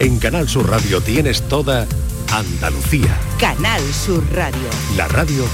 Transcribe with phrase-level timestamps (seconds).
[0.00, 1.84] En Canal Sur Radio tienes toda
[2.30, 3.18] Andalucía.
[3.40, 4.68] Canal Sur Radio.
[4.96, 5.44] La radio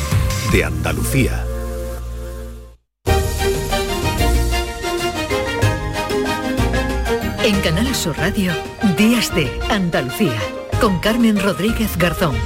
[0.52, 1.46] de Andalucía.
[7.42, 8.52] En Canal Sur Radio,
[8.98, 10.39] Días de Andalucía,
[10.79, 12.37] con Carmen Rodríguez Garzón.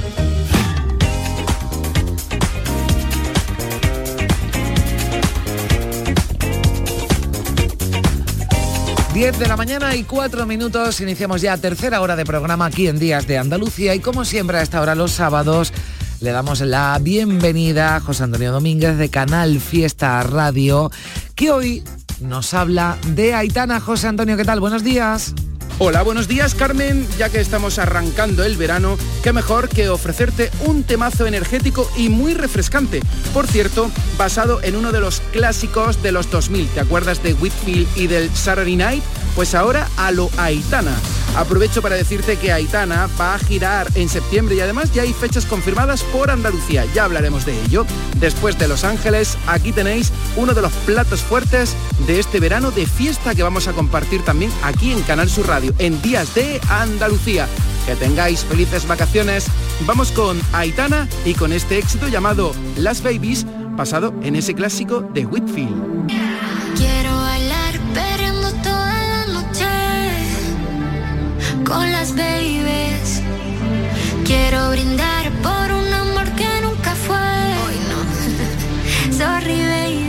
[9.18, 13.00] 10 de la mañana y 4 minutos, iniciamos ya tercera hora de programa aquí en
[13.00, 15.72] Días de Andalucía y como siempre a esta hora los sábados
[16.20, 20.92] le damos la bienvenida a José Antonio Domínguez de Canal Fiesta Radio,
[21.34, 21.82] que hoy
[22.20, 23.80] nos habla de Aitana.
[23.80, 24.60] José Antonio, ¿qué tal?
[24.60, 25.34] Buenos días.
[25.80, 30.82] Hola, buenos días Carmen, ya que estamos arrancando el verano, qué mejor que ofrecerte un
[30.82, 33.00] temazo energético y muy refrescante.
[33.32, 37.86] Por cierto, basado en uno de los clásicos de los 2000, ¿te acuerdas de Whitfield
[37.96, 39.04] y del Saturday Night?
[39.36, 40.96] Pues ahora a lo Aitana.
[41.36, 45.46] Aprovecho para decirte que Aitana va a girar en septiembre y además ya hay fechas
[45.46, 47.86] confirmadas por Andalucía, ya hablaremos de ello.
[48.18, 51.74] Después de Los Ángeles, aquí tenéis uno de los platos fuertes
[52.06, 55.72] de este verano de fiesta que vamos a compartir también aquí en Canal Sur Radio,
[55.78, 57.48] en Días de Andalucía.
[57.86, 59.46] Que tengáis felices vacaciones.
[59.86, 65.24] Vamos con Aitana y con este éxito llamado Las Babies, basado en ese clásico de
[65.24, 66.37] Whitfield.
[72.18, 73.22] Babies.
[74.24, 77.16] Quiero brindar por un amor que nunca fue.
[77.64, 77.98] Hoy no.
[79.20, 80.04] sorry, baby,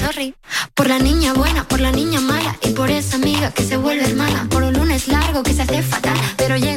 [0.00, 0.34] sorry.
[0.74, 4.04] Por la niña buena, por la niña mala y por esa amiga que se vuelve
[4.04, 4.46] hermana.
[4.48, 6.71] Por un lunes largo que se hace fatal, pero llega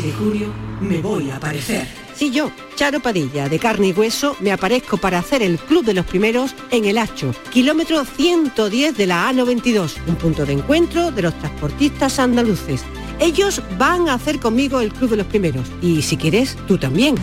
[0.00, 1.86] de julio me voy a aparecer.
[2.18, 5.94] Y yo, Charo Padilla, de carne y hueso, me aparezco para hacer el Club de
[5.94, 11.22] los Primeros en El Hacho, kilómetro 110 de la A92, un punto de encuentro de
[11.22, 12.84] los transportistas andaluces.
[13.20, 15.68] Ellos van a hacer conmigo el Club de los Primeros.
[15.80, 17.16] Y si quieres, tú también.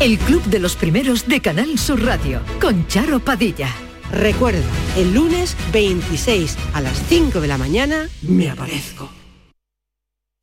[0.00, 3.68] El Club de los Primeros de Canal Sur Radio, con Charo Padilla.
[4.10, 4.64] Recuerda,
[4.96, 9.15] el lunes 26 a las 5 de la mañana me aparezco.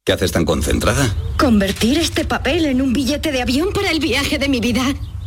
[0.06, 1.16] ¿Qué haces tan concentrada?
[1.40, 4.84] Convertir este papel en un billete de avión para el viaje de mi vida.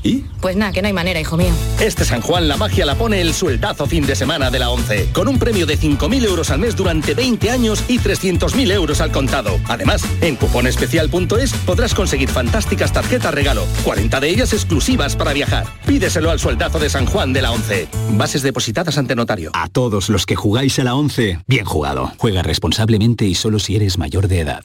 [0.06, 0.25] ¿Y?
[0.41, 1.50] Pues nada, que no hay manera, hijo mío.
[1.81, 5.08] Este San Juan la magia la pone el sueldazo fin de semana de la 11,
[5.12, 9.11] con un premio de 5.000 euros al mes durante 20 años y 300.000 euros al
[9.11, 9.58] contado.
[9.69, 15.67] Además, en cuponespecial.es podrás conseguir fantásticas tarjetas regalo, 40 de ellas exclusivas para viajar.
[15.87, 17.88] Pídeselo al sueldazo de San Juan de la 11.
[18.12, 19.50] Bases depositadas ante notario.
[19.55, 22.12] A todos los que jugáis a la 11, bien jugado.
[22.19, 24.64] Juega responsablemente y solo si eres mayor de edad.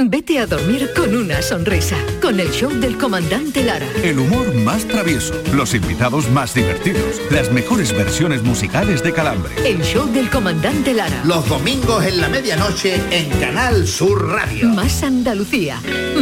[0.00, 3.88] Vete a dormir con una sonrisa, con el show del comandante Lara.
[4.04, 9.50] El humor más travieso, los invitados más divertidos, las mejores versiones musicales de Calambre.
[9.68, 11.24] El show del comandante Lara.
[11.24, 14.68] Los domingos en la medianoche en Canal Sur Radio.
[14.68, 15.80] Más Andalucía,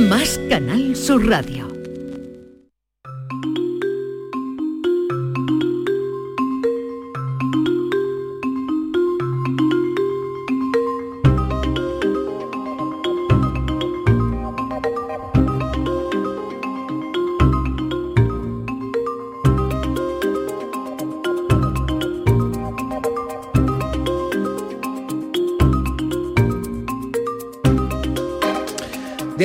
[0.09, 1.76] más Canal Sur Radio.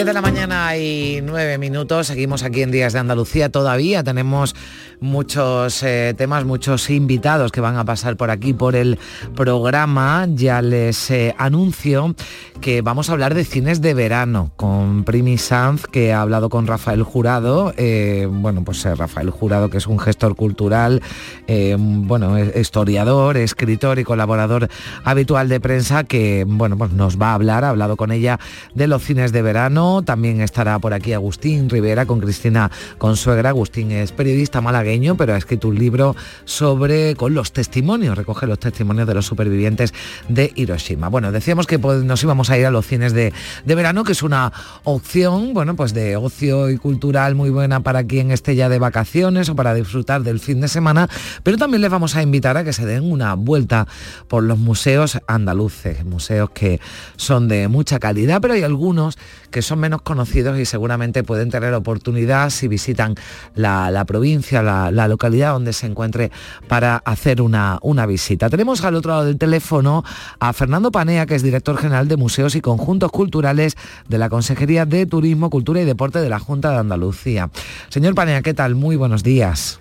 [0.05, 4.55] De la mañana y nueve minutos, seguimos aquí en Días de Andalucía, todavía tenemos
[5.01, 8.99] muchos eh, temas, muchos invitados que van a pasar por aquí por el
[9.35, 12.15] programa, ya les eh, anuncio
[12.61, 16.67] que vamos a hablar de cines de verano con Primi Sanz, que ha hablado con
[16.67, 21.01] Rafael Jurado, eh, bueno, pues Rafael Jurado, que es un gestor cultural,
[21.47, 24.69] bueno, historiador, escritor y colaborador
[25.03, 28.39] habitual de prensa, que, bueno, pues nos va a hablar, ha hablado con ella
[28.75, 32.69] de los cines de verano, también estará por aquí Agustín Rivera con Cristina
[32.99, 33.49] Consuegra.
[33.49, 38.59] Agustín es periodista malagueño, pero ha escrito un libro sobre con los testimonios, recoge los
[38.59, 39.93] testimonios de los supervivientes
[40.27, 41.07] de Hiroshima.
[41.07, 43.31] Bueno, decíamos que pues, nos íbamos a ir a los cines de,
[43.65, 44.51] verano, que es una
[44.83, 49.47] opción, bueno, pues de ocio y cultural muy buena para quien esté ya de vacaciones
[49.47, 51.07] o para disfrutar del fin de semana,
[51.43, 53.87] pero también les vamos a invitar a que se den una vuelta
[54.27, 56.81] por los museos andaluces, museos que
[57.15, 59.17] son de mucha calidad, pero hay algunos
[59.51, 63.15] que son menos conocidos y seguramente pueden tener oportunidad si visitan
[63.55, 66.31] la, provincia, la, localidad donde se encuentre
[66.67, 68.49] para hacer una, una visita.
[68.49, 70.03] Tenemos al otro lado del teléfono
[70.39, 73.75] a Fernando Panea, que es director general de Museos y Conjuntos Culturales
[74.07, 77.51] de la Consejería de Turismo, Cultura y Deporte de la Junta de Andalucía.
[77.89, 78.75] Señor Panea, ¿qué tal?
[78.75, 79.79] Muy buenos días.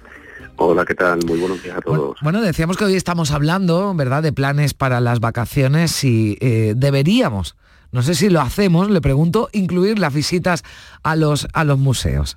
[0.56, 1.20] Hola, ¿qué tal?
[1.24, 2.18] Muy buenos días a todos.
[2.20, 7.56] Bueno, decíamos que hoy estamos hablando, ¿verdad?, de planes para las vacaciones y eh, deberíamos
[7.92, 10.62] no sé si lo hacemos, le pregunto, incluir las visitas
[11.02, 12.36] a los, a los museos.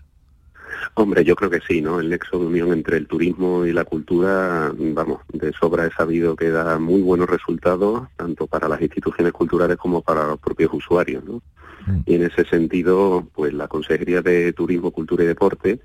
[0.95, 1.99] Hombre, yo creo que sí, ¿no?
[1.99, 6.35] El nexo de unión entre el turismo y la cultura, vamos, de sobra he sabido
[6.35, 11.23] que da muy buenos resultados, tanto para las instituciones culturales como para los propios usuarios,
[11.23, 11.41] ¿no?
[11.85, 11.99] Mm.
[12.05, 15.79] Y en ese sentido, pues la Consejería de Turismo, Cultura y Deporte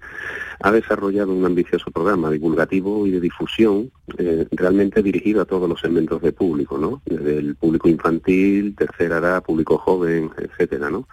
[0.61, 5.81] ha desarrollado un ambicioso programa divulgativo y de difusión eh, realmente dirigido a todos los
[5.81, 7.03] segmentos de público, ¿no?
[7.05, 11.09] Desde el público infantil, tercera edad, público joven, etcétera, ¿no?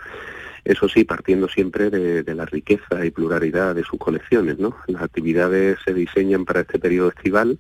[0.66, 4.76] Eso sí, partiendo siempre de, la riqueza y pluralidad de sus colecciones, ¿no?
[4.88, 7.60] Las actividades se diseñan para este periodo estival,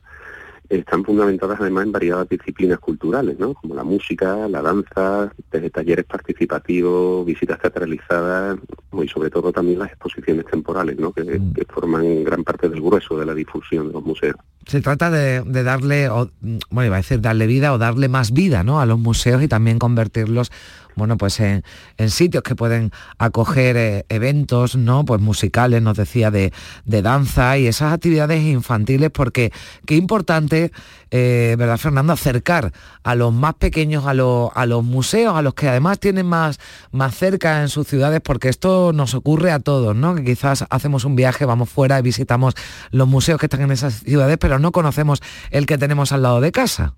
[0.69, 3.53] están fundamentadas además en variadas disciplinas culturales, ¿no?
[3.53, 8.57] Como la música, la danza, desde talleres participativos, visitas teatralizadas
[8.91, 11.11] y sobre todo también las exposiciones temporales, ¿no?
[11.11, 11.53] Que, mm.
[11.69, 14.35] forman gran parte del grueso de la difusión de los museos.
[14.65, 18.81] Se trata de, darle, bueno, iba a decir darle vida o darle más vida, ¿no?
[18.81, 20.51] A los museos y también convertirlos
[20.95, 21.63] bueno, pues en,
[22.09, 25.05] sitios que pueden acoger eh, eventos, ¿no?
[25.05, 26.51] Pues musicales, nos decía, de,
[26.85, 29.51] danza y esas actividades infantiles, porque
[29.85, 30.71] qué importante,
[31.11, 32.13] eh, ¿verdad, Fernando?
[32.13, 32.71] Acercar
[33.03, 36.59] a los más pequeños a, a, los museos, a los que además tienen más,
[36.91, 40.15] más cerca en sus ciudades, porque esto nos ocurre a todos, ¿no?
[40.15, 42.55] Que quizás hacemos un viaje, vamos fuera y visitamos
[42.91, 46.41] los museos que están en esas ciudades, pero no conocemos el que tenemos al lado
[46.41, 46.93] de casa.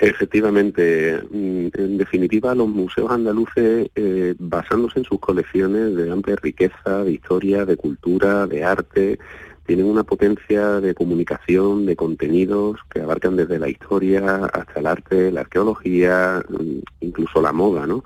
[0.00, 7.02] Efectivamente, mm, en definitiva, los museos andaluces, eh, basándose en sus colecciones de amplia riqueza,
[7.02, 9.18] de historia, de cultura, de arte,
[9.66, 15.32] tienen una potencia de comunicación, de contenidos que abarcan desde la historia hasta el arte,
[15.32, 18.04] la arqueología, mm, incluso la moda, ¿no?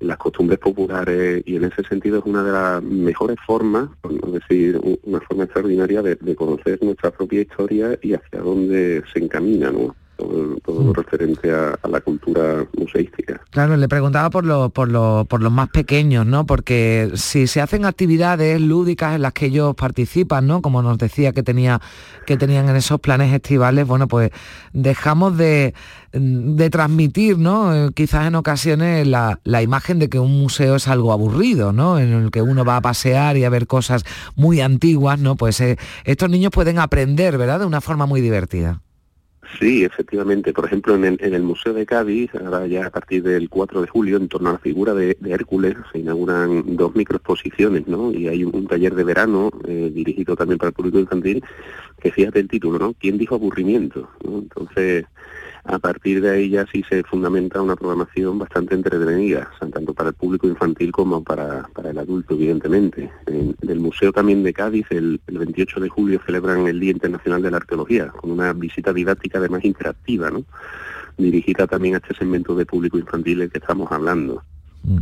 [0.00, 4.32] las costumbres populares y en ese sentido es una de las mejores formas, por no
[4.32, 9.70] decir una forma extraordinaria de, de conocer nuestra propia historia y hacia dónde se encamina,
[9.70, 9.96] ¿no?
[10.18, 10.94] Todo, lo mm.
[10.94, 13.40] referente a, la cultura museística.
[13.50, 14.90] Claro, le preguntaba por, lo, por,
[15.26, 16.44] por los más pequeños, ¿no?
[16.44, 20.60] Porque si se hacen actividades lúdicas en las que ellos participan, ¿no?
[20.60, 21.80] Como nos decía que, tenía,
[22.26, 24.30] que tenían en esos planes estivales, bueno, pues
[24.72, 25.74] dejamos de,
[26.70, 27.74] transmitir, ¿no?
[27.74, 31.98] Eh, quizás en ocasiones la, imagen de que un museo es algo aburrido, ¿no?
[31.98, 35.36] En el que uno va a pasear y a ver cosas muy antiguas, ¿no?
[35.36, 37.60] Pues eh, estos niños pueden aprender, ¿verdad?
[37.60, 38.82] De una forma muy divertida.
[39.56, 40.52] Sí, efectivamente.
[40.52, 44.16] Por ejemplo, en el, Museo de Cádiz, ahora ya a partir del 4 de julio,
[44.16, 48.12] en torno a la figura de, Hércules, se inauguran dos microexposiciones, ¿no?
[48.12, 51.42] Y hay un, taller de verano eh, dirigido también para el público infantil,
[51.98, 52.94] que fíjate el título, ¿no?
[52.94, 54.10] ¿Quién dijo aburrimiento?
[54.22, 55.06] Entonces,
[55.68, 60.14] a partir de ahí ya sí se fundamenta una programación bastante entretenida, tanto para el
[60.14, 63.10] público infantil como para, el adulto, evidentemente.
[63.26, 67.50] En, el Museo también de Cádiz, el, 28 de julio, celebran el Día Internacional de
[67.50, 70.44] la Arqueología, con una visita didáctica además interactiva, ¿no?
[71.18, 74.42] dirigida también a este segmento de público infantil del que estamos hablando.
[74.84, 75.00] Mm.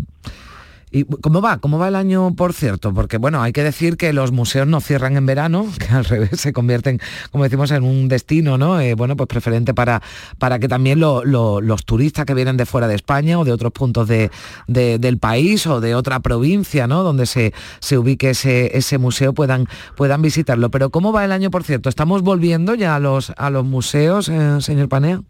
[0.91, 1.59] ¿Y cómo va?
[1.59, 2.95] ¿Cómo va el año, por cierto?
[2.95, 6.41] Porque, bueno, hay que decir que los museos no cierran en verano, que al revés
[6.41, 7.01] se convierten,
[7.33, 8.81] como decimos, en un destino, ¿no?
[8.81, 10.01] Eh, bueno, pues preferente para,
[10.39, 14.07] para que también los turistas que vienen de fuera de España o de otros puntos
[14.07, 14.31] de,
[14.69, 17.03] del país o de otra provincia, ¿no?
[17.03, 19.67] Donde se, se ubique ese, ese museo puedan,
[19.97, 20.71] puedan visitarlo.
[20.71, 21.89] Pero ¿cómo va el año, por cierto?
[21.89, 25.21] ¿Estamos volviendo ya a los, a los museos, eh, señor Panea?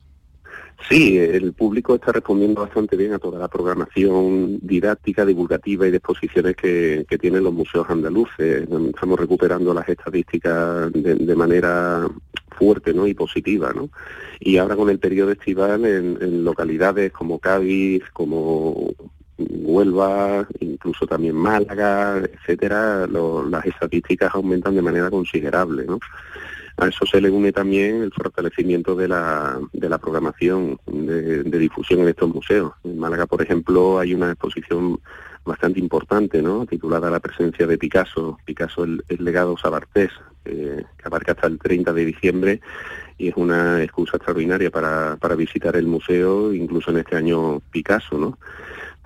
[0.89, 5.97] Sí, el público está respondiendo bastante bien a toda la programación didáctica, divulgativa y de
[5.97, 8.69] exposiciones que, tienen los museos andaluces.
[8.69, 12.07] Estamos recuperando las estadísticas de, manera
[12.51, 13.07] fuerte ¿no?
[13.07, 13.73] y positiva.
[13.75, 13.91] ¿no?
[14.39, 18.95] Y ahora con el periodo estival en, localidades como Cádiz, como
[19.39, 25.85] Huelva, incluso también Málaga, etcétera, las estadísticas aumentan de manera considerable.
[25.85, 25.99] ¿no?
[26.79, 32.01] A eso se le une también el fortalecimiento de la, de la programación de, difusión
[32.01, 32.73] en estos museos.
[32.85, 35.01] En Málaga, por ejemplo, hay una exposición
[35.45, 36.67] bastante importante, ¿no?
[36.67, 40.11] titulada La presencia de Picasso, Picasso el, legado Sabartés,
[40.45, 42.61] que abarca hasta el 30 de diciembre
[43.19, 48.19] y es una excusa extraordinaria para, para visitar el museo, incluso en este año Picasso.
[48.19, 48.39] ¿no?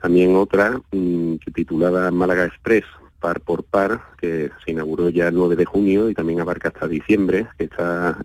[0.01, 2.85] También otra mm, titulada Málaga Express,
[3.21, 6.89] par por par, que se inauguró ya el 9 de junio y también abarca hasta
[6.89, 8.19] diciembre, que está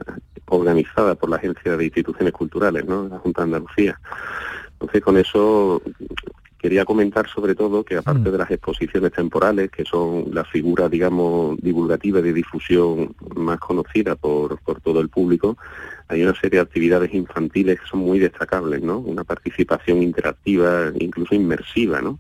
[0.48, 3.08] organizada por la Agencia de Instituciones Culturales, ¿no?
[3.08, 4.00] la Junta de Andalucía.
[4.74, 5.82] Entonces, con eso
[6.66, 8.32] quería comentar sobre todo que aparte mm.
[8.32, 14.60] de las exposiciones temporales, que son la figura, digamos, divulgativa de difusión más conocida por,
[14.62, 15.58] por todo el público,
[16.08, 18.98] hay una serie de actividades infantiles que son muy destacables, ¿no?
[18.98, 22.20] Una participación interactiva, incluso inmersiva, ¿no?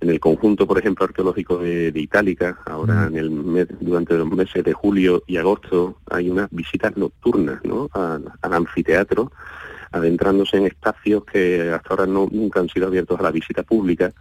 [0.00, 4.62] En el conjunto, por ejemplo, arqueológico de, Itálica, ahora en el mes, durante los meses
[4.62, 7.88] de julio y agosto, hay unas visitas nocturnas ¿no?
[7.92, 9.32] al, anfiteatro,
[9.90, 14.12] adentrándose en espacios que hasta ahora no, nunca han sido abiertos a la visita pública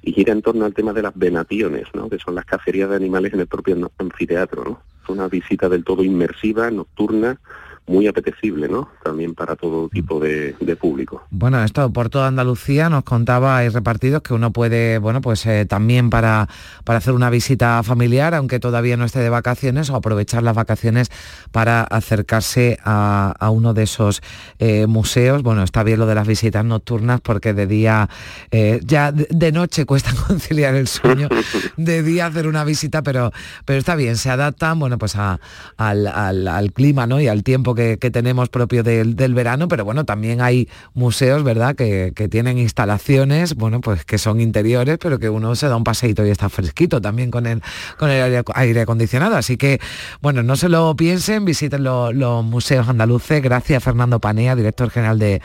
[0.00, 2.08] y gira en torno al tema de las venaciones, ¿no?
[2.08, 4.64] que son las cacerías de animales en el propio anfiteatro.
[4.64, 4.82] ¿no?
[5.02, 7.38] Es una visita del todo inmersiva, nocturna,
[7.86, 8.88] muy apetecible, ¿no?
[9.02, 11.24] También para todo tipo de, público.
[11.30, 15.66] Bueno, esto por toda Andalucía nos contaba hay repartidos que uno puede, bueno, pues eh,
[15.66, 16.48] también para,
[16.84, 21.10] para hacer una visita familiar, aunque todavía no esté de vacaciones, o aprovechar las vacaciones
[21.50, 24.22] para acercarse a, uno de esos
[24.60, 25.42] eh, museos.
[25.42, 28.08] Bueno, está bien lo de las visitas nocturnas porque de día,
[28.52, 31.28] eh, ya de, noche cuesta conciliar el sueño,
[31.76, 33.32] de día hacer una visita, pero,
[33.64, 37.20] pero está bien, se adaptan, bueno, pues al, al clima, ¿no?
[37.20, 41.74] Y al tiempo que que, tenemos propio del, verano, pero bueno, también hay museos, ¿verdad?,
[41.74, 46.24] que, tienen instalaciones, bueno, pues que son interiores, pero que uno se da un paseito
[46.24, 47.62] y está fresquito también con el,
[47.98, 49.36] con el aire, acondicionado.
[49.36, 49.80] Así que,
[50.20, 53.42] bueno, no se lo piensen, visiten los museos andaluces.
[53.42, 55.40] Gracias, Fernando Panea, director general de,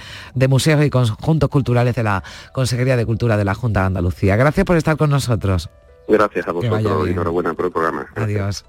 [0.48, 4.36] Museos y Conjuntos Culturales de la Consejería de Cultura de la Junta de Andalucía.
[4.36, 5.70] Gracias por estar con nosotros.
[6.08, 8.08] Gracias a vosotros y enhorabuena por el programa.
[8.16, 8.64] Adiós.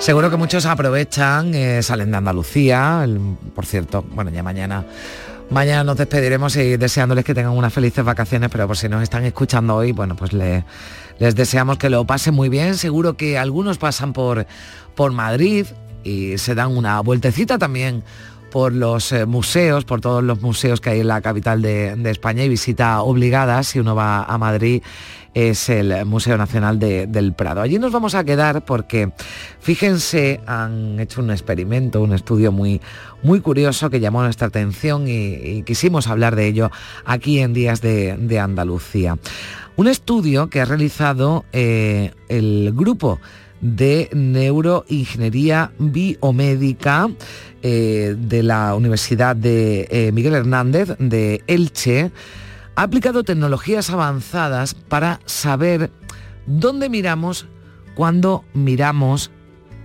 [0.00, 3.06] Seguro que muchos aprovechan, eh, salen de Andalucía,
[3.54, 4.84] por cierto, bueno, ya mañana
[5.50, 9.24] Mañana nos despediremos y deseándoles que tengan unas felices vacaciones, pero por si nos están
[9.24, 12.76] escuchando hoy, bueno, pues les deseamos que lo pasen muy bien.
[12.76, 14.46] Seguro que algunos pasan por,
[14.94, 15.66] por Madrid
[16.04, 18.04] y se dan una vueltecita también
[18.52, 22.44] por los eh, museos, por todos los museos que hay en la capital de, España
[22.44, 24.82] y visita obligada si uno va a Madrid
[25.34, 27.60] es el Museo Nacional del Prado.
[27.60, 29.12] Allí nos vamos a quedar porque,
[29.60, 32.80] fíjense, han hecho un experimento, un estudio muy,
[33.22, 36.70] muy curioso que llamó nuestra atención y, quisimos hablar de ello
[37.04, 39.18] aquí en Días de, Andalucía.
[39.76, 43.20] Un estudio que ha realizado eh, el grupo
[43.60, 47.10] de neuroingeniería biomédica
[47.62, 52.10] eh, de la Universidad de eh, Miguel Hernández de Elche
[52.76, 55.90] ha aplicado tecnologías avanzadas para saber
[56.46, 57.46] dónde miramos
[57.94, 59.30] cuando miramos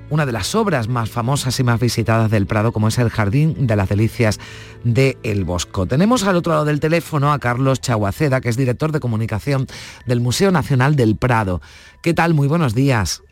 [0.09, 3.67] una de las obras más famosas y más visitadas del Prado, como es el Jardín
[3.67, 4.39] de las Delicias
[4.83, 5.87] de El Bosco.
[5.87, 9.65] Tenemos al otro lado del teléfono a Carlos Chaguaceda, que es director de comunicación
[10.05, 11.61] del Museo Nacional del Prado.
[12.01, 12.33] ¿Qué tal?
[12.33, 13.23] Muy buenos días.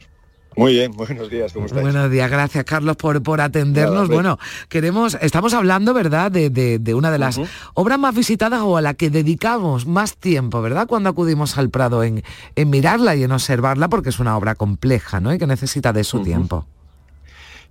[0.55, 1.83] Muy bien, buenos días, ¿cómo estáis?
[1.83, 4.07] Buenos días, gracias Carlos por, por atendernos.
[4.07, 4.37] bueno,
[4.69, 7.39] queremos, estamos hablando, ¿verdad?, de, una de las
[7.73, 12.03] obras más visitadas o a la que dedicamos más tiempo, ¿verdad?, cuando acudimos al Prado
[12.03, 12.23] en,
[12.55, 16.03] en mirarla y en observarla, porque es una obra compleja, ¿no?, y que necesita de
[16.03, 16.67] su tiempo.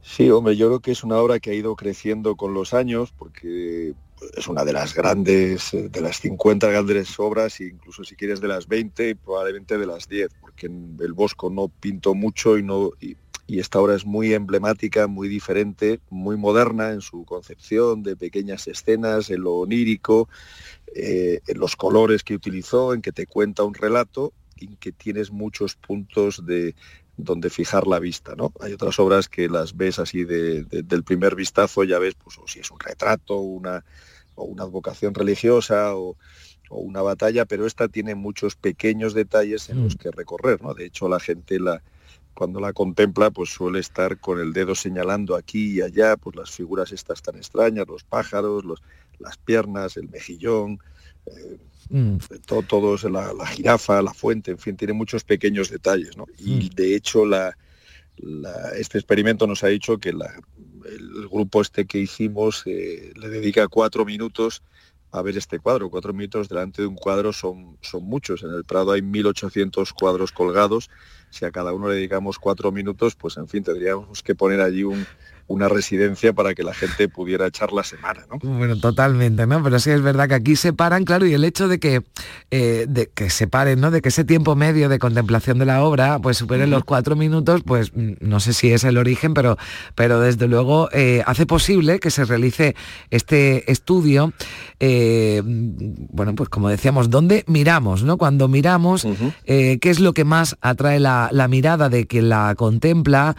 [0.03, 3.13] Sí, hombre, yo creo que es una obra que ha ido creciendo con los años,
[3.17, 3.95] porque
[4.37, 8.49] es una de las grandes, eh, de las 50 grandes obras, incluso si quieres de
[8.49, 10.67] las 20 y probablemente de las 10, porque
[11.05, 13.17] el Bosco no pinto mucho y, no, y,
[13.59, 19.29] esta obra es muy emblemática, muy diferente, muy moderna en su concepción de pequeñas escenas,
[19.29, 20.29] en lo onírico,
[20.95, 25.31] eh, en los colores que utilizó, en que te cuenta un relato, en que tienes
[25.31, 26.75] muchos puntos de,
[27.19, 28.35] donde fijar la vista.
[28.35, 28.55] ¿no?
[28.61, 32.71] Hay otras obras que las ves así del primer vistazo, ya ves pues, si es
[32.71, 33.85] un retrato, una,
[34.35, 36.17] o una advocación religiosa o,
[36.79, 39.99] una batalla, pero esta tiene muchos pequeños detalles en los mm.
[39.99, 40.63] que recorrer.
[40.63, 40.75] ¿no?
[40.75, 41.83] De hecho, la gente la,
[42.35, 46.51] cuando la contempla, pues suele estar con el dedo señalando aquí y allá, pues las
[46.51, 48.83] figuras estas tan extrañas, los pájaros, los,
[49.19, 50.79] las piernas, el mejillón,
[51.27, 51.59] eh,
[51.91, 52.17] mm.
[52.47, 56.17] todo, todo es la, jirafa, la fuente, en fin, tiene muchos pequeños detalles.
[56.17, 56.27] ¿no?
[56.39, 56.69] Y mm.
[56.75, 57.57] de hecho la,
[58.79, 60.33] este experimento nos ha dicho que la,
[60.85, 64.63] el grupo este que hicimos eh, le dedica cuatro minutos
[65.13, 65.91] a ver este cuadro.
[65.91, 68.43] Cuatro minutos delante de un cuadro son, son muchos.
[68.43, 70.91] En el Prado hay 1.800 cuadros colgados.
[71.31, 74.85] Si a cada uno le dedicamos cuatro minutos, pues en fin, tendríamos que poner allí
[74.85, 75.07] un,
[75.47, 78.39] una residencia para que la gente pudiera echar la semana, ¿no?
[78.43, 79.63] Bueno, totalmente, ¿no?
[79.63, 82.03] Pero sí es verdad que aquí se paran, claro, y el hecho de que,
[82.51, 83.91] eh, de que se paren, ¿no?
[83.91, 87.63] De que ese tiempo medio de contemplación de la obra, pues supere los cuatro minutos,
[87.67, 89.59] pues mm, no sé si es el origen, pero,
[89.95, 92.75] pero desde luego eh, hace posible que se realice
[93.11, 94.33] este estudio,
[94.81, 98.17] eh, bueno, pues como decíamos, ¿dónde miramos, ¿no?
[98.17, 99.07] Cuando miramos,
[99.45, 103.37] ¿qué es lo que más atrae la, la mirada de quien la contempla?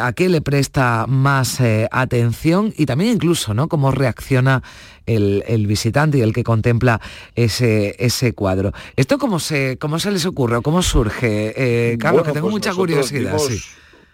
[0.00, 1.21] ¿A qué le presta más
[1.60, 3.68] eh, atención y también incluso ¿no?
[3.68, 4.62] cómo reacciona
[5.06, 7.00] el, visitante y el que contempla
[7.34, 8.72] ese, ese cuadro.
[8.96, 11.54] ¿Esto cómo se, cómo se les ocurre o cómo surge?
[11.56, 13.36] Eh, Carlos, que tengo pues mucha curiosidad.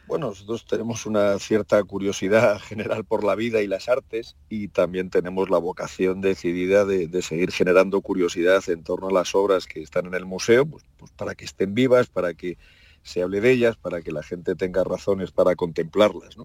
[0.06, 5.10] Bueno, nosotros tenemos una cierta curiosidad general por la vida y las artes y también
[5.10, 10.06] tenemos la vocación decidida de, seguir generando curiosidad en torno a las obras que están
[10.06, 12.56] en el museo, pues, pues para que estén vivas, para que
[13.02, 16.36] se hable de ellas, para que la gente tenga razones para contemplarlas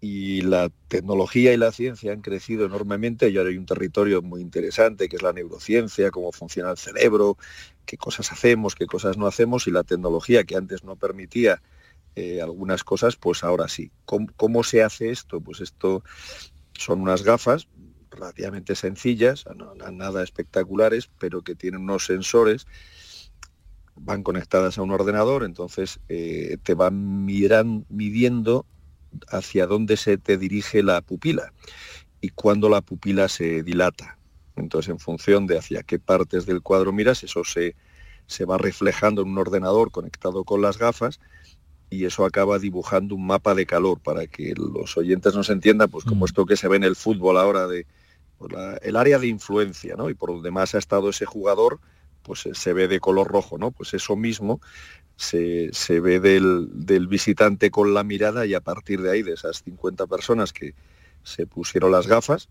[0.00, 4.40] y la tecnología y la ciencia han crecido enormemente y ahora hay un territorio muy
[4.40, 7.38] interesante que es la neurociencia, cómo funciona el cerebro,
[7.86, 11.62] qué cosas hacemos, qué cosas no hacemos y la tecnología que antes no permitía
[12.14, 13.90] eh, algunas cosas, pues ahora sí.
[14.04, 15.40] ¿Cómo, se hace esto?
[15.40, 16.02] Pues esto
[16.72, 17.68] son unas gafas
[18.10, 19.44] relativamente sencillas,
[19.92, 22.66] nada espectaculares, pero que tienen unos sensores
[23.96, 28.66] van conectadas a un ordenador, entonces eh, te van midiendo
[29.28, 31.52] hacia dónde se te dirige la pupila
[32.20, 34.18] y cuándo la pupila se dilata.
[34.56, 37.76] Entonces, en función de hacia qué partes del cuadro miras, eso se,
[38.26, 41.20] se va reflejando en un ordenador conectado con las gafas
[41.90, 46.04] y eso acaba dibujando un mapa de calor para que los oyentes nos entiendan, pues
[46.04, 46.28] como mm.
[46.28, 47.86] esto que se ve en el fútbol ahora de
[48.38, 48.52] pues,
[48.82, 50.10] el área de influencia, ¿no?
[50.10, 51.80] Y por donde más ha estado ese jugador,
[52.22, 53.70] pues se ve de color rojo, ¿no?
[53.70, 54.60] Pues eso mismo
[55.16, 60.06] se, ve del, visitante con la mirada y a partir de ahí, de esas 50
[60.06, 60.74] personas que
[61.22, 62.48] se pusieron las gafas,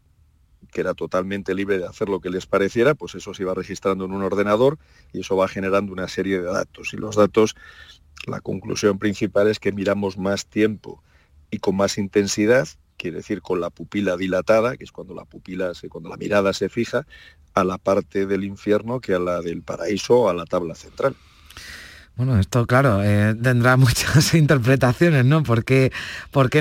[0.71, 4.05] que era totalmente libre de hacer lo que les pareciera, pues eso se iba registrando
[4.05, 4.79] en un ordenador
[5.13, 6.93] y eso va generando una serie de datos.
[6.93, 7.55] Y los datos,
[8.25, 11.03] la conclusión principal es que miramos más tiempo
[11.51, 15.73] y con más intensidad, quiere decir con la pupila dilatada, que es cuando la pupila,
[15.75, 17.05] se, cuando la mirada se fija,
[17.53, 21.15] a la parte del infierno que a la del paraíso o a la tabla central.
[22.17, 25.43] Bueno, esto claro, eh, tendrá muchas interpretaciones, ¿no?
[25.43, 25.91] ¿Por qué,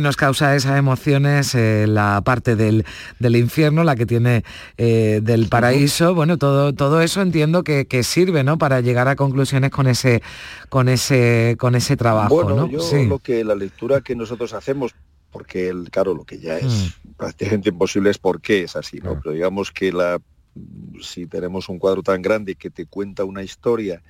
[0.03, 2.85] nos causa esas emociones eh, la parte del,
[3.21, 4.45] infierno, la que tiene
[4.79, 6.15] eh, del paraíso?
[6.15, 8.59] Bueno, todo, todo eso entiendo que, sirve, ¿no?
[8.59, 10.23] Para llegar a conclusiones con ese,
[10.69, 14.95] con ese, con ese trabajo, bueno, Yo lo que la lectura que nosotros hacemos,
[15.31, 17.13] porque el, claro, lo que ya es mm.
[17.17, 19.21] prácticamente imposible es por qué es así, ¿no?
[19.21, 20.19] Pero digamos que la,
[21.01, 24.03] si tenemos un cuadro tan grande que te cuenta una historia,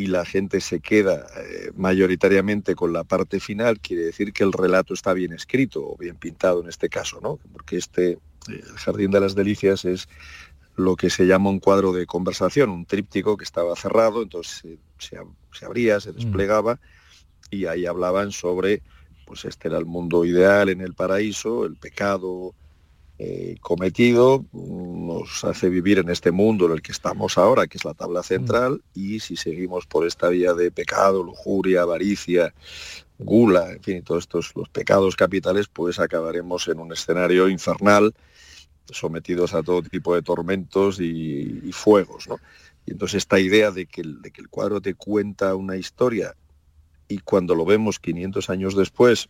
[0.00, 4.52] y la gente se queda eh, mayoritariamente con la parte final, quiere decir que el
[4.54, 7.38] relato está bien escrito o bien pintado en este caso, ¿no?
[7.52, 10.08] Porque este, el Jardín de las Delicias es
[10.74, 15.18] lo que se llama un cuadro de conversación, un tríptico que estaba cerrado, entonces se,
[15.66, 16.14] abría, se mm.
[16.14, 16.80] desplegaba
[17.50, 18.82] y ahí hablaban sobre
[19.26, 22.54] pues este era el mundo ideal en el paraíso, el pecado
[23.22, 27.84] eh, cometido nos hace vivir en este mundo en el que estamos ahora, que es
[27.84, 32.54] la tabla central, y si seguimos por esta vía de pecado, lujuria, avaricia,
[33.18, 38.14] gula, en fin, todos estos los pecados capitales, pues acabaremos en un escenario infernal,
[38.86, 42.26] sometidos a todo tipo de tormentos y, fuegos.
[42.86, 46.34] Y entonces esta idea de que, de que el cuadro te cuenta una historia
[47.10, 49.28] y cuando lo vemos 500 años después,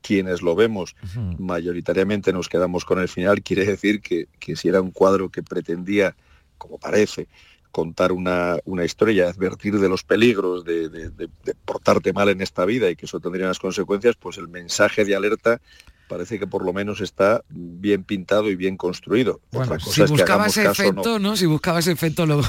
[0.00, 0.94] quienes lo vemos
[1.38, 6.14] mayoritariamente nos quedamos con el final, quiere decir que, si era un cuadro que pretendía,
[6.56, 7.26] como parece,
[7.72, 11.28] contar una, una historia, advertir de los peligros de, de,
[11.64, 15.16] portarte mal en esta vida y que eso tendría unas consecuencias, pues el mensaje de
[15.16, 15.60] alerta
[16.08, 19.40] parece que por lo menos está bien pintado y bien construido.
[19.52, 21.36] Bueno, si buscaba ese efecto, no.
[21.36, 22.42] Si buscaba ese efecto lo,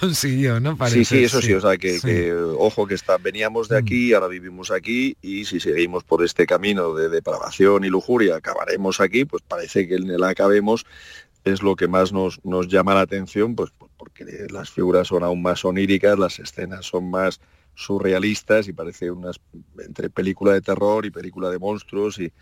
[0.00, 0.76] consiguió, ¿no?
[0.88, 3.84] sí, sí, eso sí, o sea que, ojo que está, veníamos de mm.
[3.84, 9.00] aquí, ahora vivimos aquí y si seguimos por este camino de depravación y lujuria, acabaremos
[9.00, 10.86] aquí, pues parece que en el acabemos
[11.44, 15.42] es lo que más nos, nos llama la atención, pues porque las figuras son aún
[15.42, 17.40] más oníricas, las escenas son más
[17.74, 19.40] surrealistas y parece unas
[19.78, 22.32] entre película de terror y película de monstruos y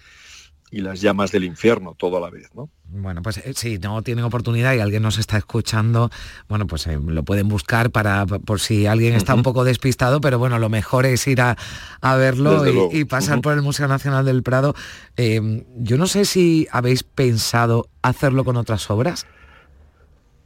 [0.71, 2.69] y las llamas del infierno todo a la vez, ¿no?
[2.89, 6.11] Bueno, pues eh, si no tienen oportunidad y alguien nos está escuchando,
[6.49, 10.39] bueno, pues eh, lo pueden buscar para por si alguien está un poco despistado, pero
[10.39, 11.57] bueno, lo mejor es ir a,
[12.17, 14.75] verlo y, pasar por el Museo Nacional del Prado.
[15.17, 19.27] Eh, yo no sé si habéis pensado hacerlo con otras obras.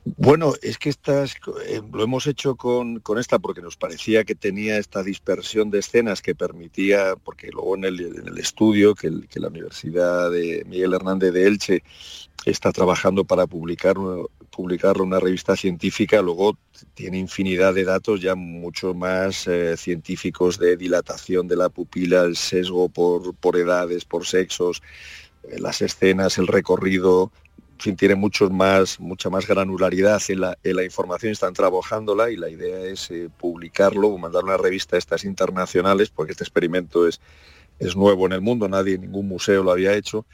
[0.05, 1.35] Bueno, es que estas,
[1.67, 6.23] eh, lo hemos hecho con, esta porque nos parecía que tenía esta dispersión de escenas
[6.23, 11.83] que permitía, porque luego en el, estudio que, la Universidad de Miguel Hernández de Elche
[12.47, 13.97] está trabajando para publicar,
[14.51, 16.57] publicarlo una revista científica, luego
[16.95, 22.37] tiene infinidad de datos ya mucho más eh, científicos de dilatación de la pupila, el
[22.37, 24.81] sesgo por, por edades, por sexos,
[25.45, 27.33] eh, las escenas, el recorrido,
[27.81, 32.37] fin, tiene muchos más, mucha más granularidad en la, en la información, están trabajándola y
[32.37, 37.07] la idea es eh, publicarlo o mandar una revista a estas internacionales, porque este experimento
[37.07, 37.21] es,
[37.79, 40.27] es nuevo en el mundo, nadie, ningún museo lo había hecho,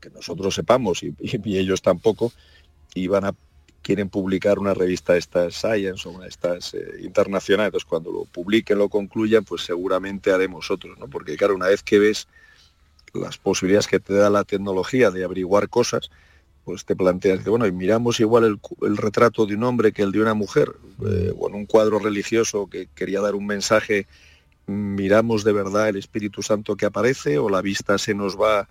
[0.00, 1.14] que nosotros sepamos y,
[1.56, 2.32] ellos tampoco,
[2.94, 3.34] y van a
[3.82, 8.24] quieren publicar una revista estas Science o una de estas eh, internacionales, entonces cuando lo
[8.24, 11.06] publiquen, lo concluyan, pues seguramente haremos otros, ¿no?
[11.06, 12.26] Porque claro, una vez que ves
[13.12, 16.10] las posibilidades que te da la tecnología de averiguar cosas,
[16.64, 20.12] pues te planteas que, bueno, y miramos igual el, retrato de un hombre que el
[20.12, 20.72] de una mujer,
[21.06, 24.06] eh, o en un cuadro religioso que quería dar un mensaje,
[24.66, 28.68] miramos de verdad el Espíritu Santo que aparece o la vista se nos va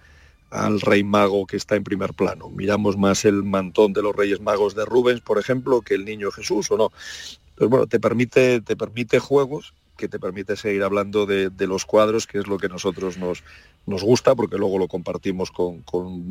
[0.50, 2.50] al rey mago que está en primer plano.
[2.50, 6.32] Miramos más el mantón de los reyes magos de Rubens, por ejemplo, que el niño
[6.32, 6.92] Jesús o no.
[7.56, 12.28] Pues bueno, te permite, te permite juegos que te permite seguir hablando de, los cuadros,
[12.28, 13.44] que es lo que nosotros nos,
[13.86, 15.84] nos gusta, porque luego lo compartimos con,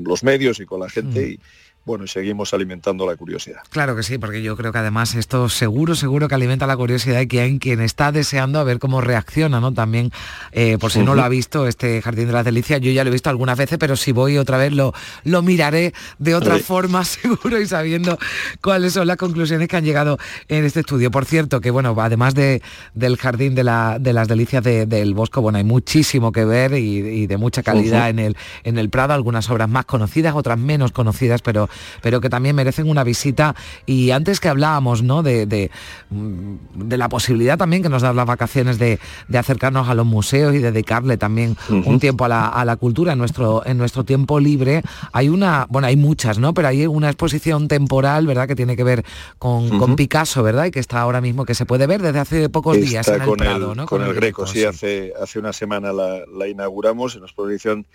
[0.05, 1.29] los medios y con la gente.
[1.29, 1.41] Y,
[1.85, 3.61] bueno, y seguimos alimentando la curiosidad.
[3.71, 7.19] Claro que sí, porque yo creo que además esto seguro, seguro que alimenta la curiosidad
[7.19, 9.73] de quien, quien está deseando a ver cómo reacciona, ¿no?
[9.73, 10.13] También,
[10.53, 13.09] eh, por si no lo ha visto, este Jardín de las Delicias, yo ya lo
[13.09, 14.93] he visto algunas veces, pero si voy otra vez lo,
[15.25, 18.17] lo miraré de otra forma, seguro, y sabiendo
[18.61, 20.19] cuáles son las conclusiones que han llegado
[20.49, 21.11] en este estudio.
[21.11, 22.63] Por cierto, que bueno, además de,
[22.95, 27.27] del Jardín de, la, de las Delicias del Bosco, bueno, hay muchísimo que ver y,
[27.27, 31.43] de mucha calidad en, el, en el Prado, algunas obras más conocidas, otras menos conocidas,
[31.43, 31.69] pero
[32.01, 33.55] pero que también merecen una visita.
[33.87, 35.23] Y antes que hablábamos ¿no?
[35.23, 35.71] de, de,
[36.11, 36.55] mm,
[36.91, 38.99] la posibilidad también que nos dan las vacaciones de,
[39.35, 43.79] acercarnos a los museos y dedicarle también un tiempo a la, cultura en nuestro, en
[43.79, 44.83] nuestro tiempo libre,
[45.13, 46.55] hay una, bueno, hay muchas, ¿no?
[46.55, 48.47] Pero hay una exposición temporal, ¿verdad?
[48.47, 49.05] Que tiene que ver
[49.39, 50.67] con, Picasso, ¿verdad?
[50.67, 53.29] Y que está ahora mismo, que se puede ver desde hace pocos días en el
[53.29, 53.87] con Prado, ¿no?
[53.87, 57.87] Con, el, Greco, sí, Hace, hace una semana la, inauguramos en una exposición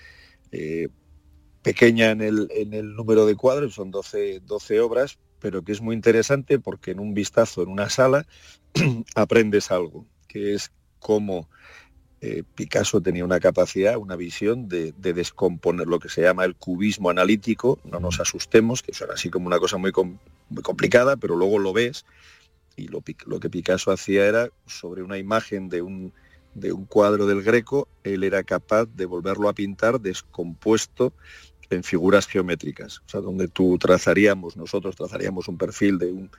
[0.51, 0.89] eh,
[1.61, 5.81] pequeña en el, en el número de cuadros, son 12, 12 obras, pero que es
[5.81, 8.25] muy interesante porque en un vistazo en una sala
[9.15, 11.47] aprendes algo, que es cómo
[12.19, 17.11] eh, Picasso tenía una capacidad, una visión de, descomponer lo que se llama el cubismo
[17.11, 19.91] analítico, no nos asustemos, que suena así como una cosa muy,
[20.49, 22.05] muy complicada, pero luego lo ves
[22.75, 26.11] y lo, lo, que Picasso hacía era sobre una imagen de un,
[26.55, 31.13] de un cuadro del Greco, él era capaz de volverlo a pintar descompuesto
[31.69, 36.29] en figuras geométricas, o sea, donde tú trazaríamos, nosotros trazaríamos un perfil de, un,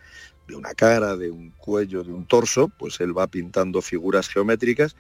[0.47, 4.97] de una cara, de un cuello, de un torso, pues él va pintando figuras geométricas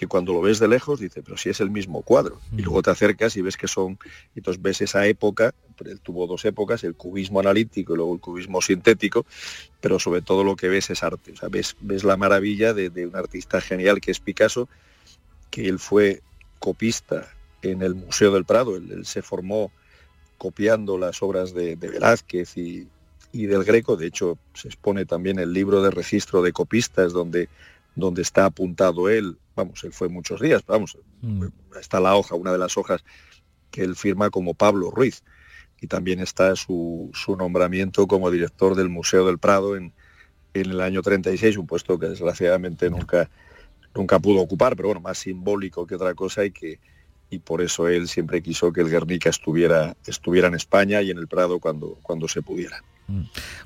[0.00, 2.40] que cuando lo ves de lejos dice, pero si es el mismo cuadro.
[2.56, 3.98] Y luego te acercas y ves que son,
[4.34, 5.52] y entonces ves esa época,
[5.84, 9.26] él tuvo dos épocas, el cubismo analítico y luego el cubismo sintético,
[9.80, 11.32] pero sobre todo lo que ves es arte.
[11.32, 14.70] O sea, ves, ves la maravilla de, de un artista genial que es Picasso,
[15.50, 16.22] que él fue
[16.58, 17.28] copista
[17.62, 18.76] en el Museo del Prado.
[18.76, 19.72] Él, se formó
[20.38, 22.88] copiando las obras de, Velázquez y,
[23.32, 23.96] del Greco.
[23.96, 27.48] De hecho, se expone también el libro de registro de copistas donde,
[27.94, 29.36] donde está apuntado él.
[29.54, 31.46] Vamos, él fue muchos días, vamos, mm.
[31.78, 33.04] está la hoja, una de las hojas
[33.70, 35.22] que él firma como Pablo Ruiz.
[35.82, 39.92] Y también está su, nombramiento como director del Museo del Prado en,
[40.52, 43.30] en el año 36, un puesto que desgraciadamente nunca,
[43.94, 46.80] nunca pudo ocupar, pero bueno, más simbólico que otra cosa y que
[47.30, 51.18] y por eso él siempre quiso que el Guernica estuviera, estuviera en España y en
[51.18, 52.82] el Prado cuando, cuando se pudiera.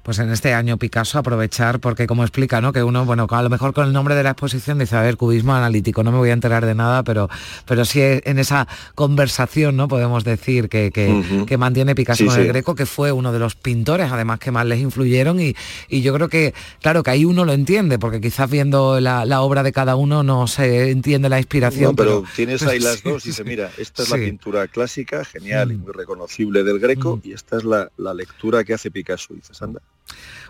[0.03, 2.73] Pues en este año Picasso aprovechar, porque como explica, ¿no?
[2.73, 5.17] Que uno, bueno, a lo mejor con el nombre de la exposición dice, a ver,
[5.17, 7.29] cubismo analítico, no me voy a enterar de nada, pero,
[7.67, 9.89] pero sí en esa conversación, ¿no?
[9.89, 14.11] Podemos decir que, que, mantiene Picasso con el Greco, que fue uno de los pintores,
[14.11, 15.55] además, que más les influyeron, y,
[15.89, 19.63] y, yo creo que, claro, que ahí uno lo entiende, porque quizás viendo la, obra
[19.63, 21.97] de cada uno no se entiende la inspiración.
[21.97, 25.77] pero, tienes ahí las dos y dice, mira, esta es la pintura clásica, genial y
[25.77, 25.81] mm.
[25.81, 27.29] muy reconocible del Greco, mm.
[27.29, 29.81] y esta es la, la lectura que hace Picasso dices, anda.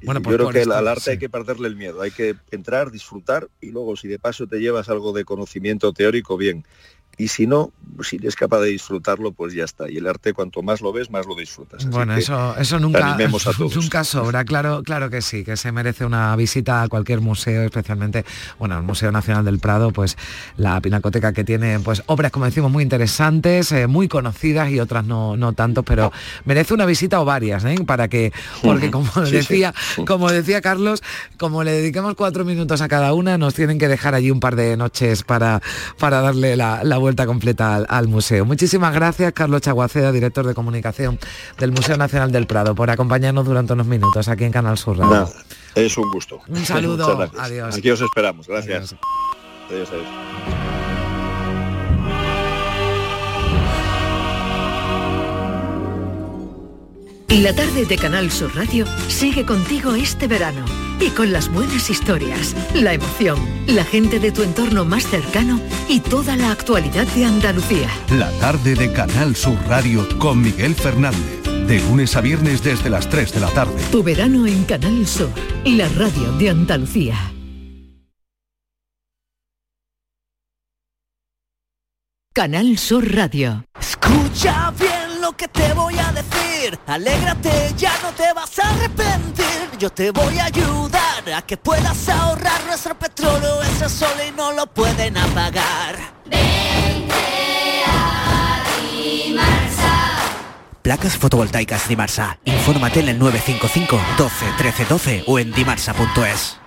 [0.02, 2.90] Bueno, pues yo creo que al arte hay que perderle el miedo, hay que entrar,
[2.90, 6.64] disfrutar y luego si de paso te llevas algo de conocimiento teórico, bien
[7.16, 7.72] y si no,
[8.02, 9.90] si eres capaz de disfrutarlo, pues ya está.
[9.90, 11.88] Y el arte, cuanto más lo ves, más lo disfrutas.
[11.88, 13.16] bueno, eso, eso nunca,
[13.74, 18.24] nunca sobra, claro, claro que sí, que se merece una visita a cualquier museo, especialmente,
[18.58, 20.16] bueno, el Museo Nacional del Prado, pues
[20.56, 25.04] la pinacoteca que tiene pues obras, como decimos, muy interesantes, eh, muy conocidas y otras
[25.04, 26.12] no, no tanto, pero
[26.44, 27.76] merece una visita o varias, ¿eh?
[27.86, 29.74] para que, porque como decía,
[30.06, 31.02] como decía Carlos,
[31.38, 34.56] como le dediquemos cuatro minutos a cada una, nos tienen que dejar allí un par
[34.56, 35.62] de noches para,
[35.98, 38.44] para darle la, la vuelta completa al, museo.
[38.46, 41.18] Muchísimas gracias, Carlos Chaguaceda, director de comunicación
[41.58, 44.96] del Museo Nacional del Prado, por acompañarnos durante unos minutos aquí en Canal Sur
[45.74, 46.40] es un gusto.
[46.48, 47.28] Un saludo.
[47.38, 47.76] Adiós.
[47.76, 48.46] Aquí os esperamos.
[48.46, 48.94] Gracias.
[49.68, 49.88] adiós.
[49.90, 50.06] adiós.
[57.42, 60.64] La tarde de Canal Sur Radio sigue contigo este verano
[61.04, 66.00] y con las buenas historias, la emoción, la gente de tu entorno más cercano y
[66.00, 67.88] toda la actualidad de Andalucía.
[68.10, 71.42] La tarde de Canal Sur Radio con Miguel Fernández.
[71.66, 73.82] De lunes a viernes desde las 3 de la tarde.
[73.90, 75.30] Tu verano en Canal Sur,
[75.64, 77.16] la radio de Andalucía.
[82.32, 83.64] Canal Sur Radio.
[83.78, 84.93] Escucha bien
[85.24, 86.78] lo que te voy a decir.
[86.86, 89.70] Alégrate, ya no te vas a arrepentir.
[89.78, 93.62] Yo te voy a ayudar a que puedas ahorrar nuestro petróleo.
[93.62, 95.96] Ese sol y no lo pueden apagar.
[96.26, 97.14] Vente
[97.86, 98.64] a.
[100.82, 102.38] Placas fotovoltaicas Dimarsa.
[102.44, 106.58] Infórmate en el 955 12 13 12 o en dimarsa.es.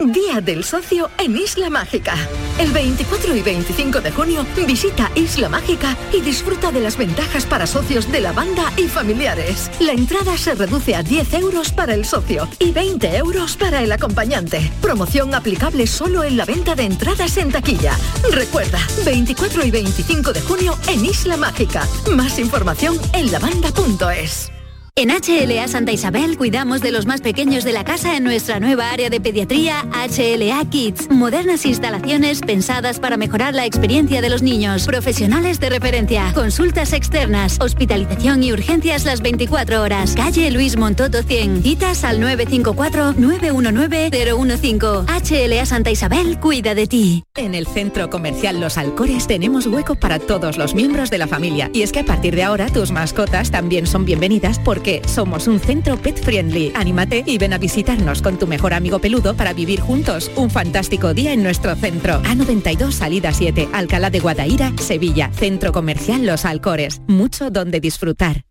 [0.00, 2.14] Día del Socio en Isla Mágica.
[2.60, 7.66] El 24 y 25 de junio visita Isla Mágica y disfruta de las ventajas para
[7.66, 9.68] socios de la banda y familiares.
[9.80, 13.90] La entrada se reduce a 10 euros para el socio y 20 euros para el
[13.90, 14.70] acompañante.
[14.80, 17.96] Promoción aplicable solo en la venta de entradas en taquilla.
[18.30, 21.86] Recuerda, 24 y 25 de junio en Isla Mágica.
[22.14, 24.52] Más información en lavanda.es.
[25.00, 28.90] En HLA Santa Isabel cuidamos de los más pequeños de la casa en nuestra nueva
[28.90, 31.08] área de pediatría HLA Kids.
[31.08, 34.86] Modernas instalaciones pensadas para mejorar la experiencia de los niños.
[34.86, 36.32] Profesionales de referencia.
[36.34, 37.58] Consultas externas.
[37.60, 40.14] Hospitalización y urgencias las 24 horas.
[40.16, 41.62] Calle Luis Montoto 100.
[41.62, 45.06] Citas al 954-919-015.
[45.06, 47.22] HLA Santa Isabel cuida de ti.
[47.36, 51.70] En el Centro Comercial Los Alcores tenemos hueco para todos los miembros de la familia.
[51.72, 55.60] Y es que a partir de ahora tus mascotas también son bienvenidas porque somos un
[55.60, 56.72] centro pet friendly.
[56.74, 61.14] Anímate y ven a visitarnos con tu mejor amigo peludo para vivir juntos un fantástico
[61.14, 62.22] día en nuestro centro.
[62.22, 65.30] A92 Salida 7, Alcalá de Guadaira, Sevilla.
[65.32, 67.00] Centro Comercial Los Alcores.
[67.06, 68.47] Mucho donde disfrutar.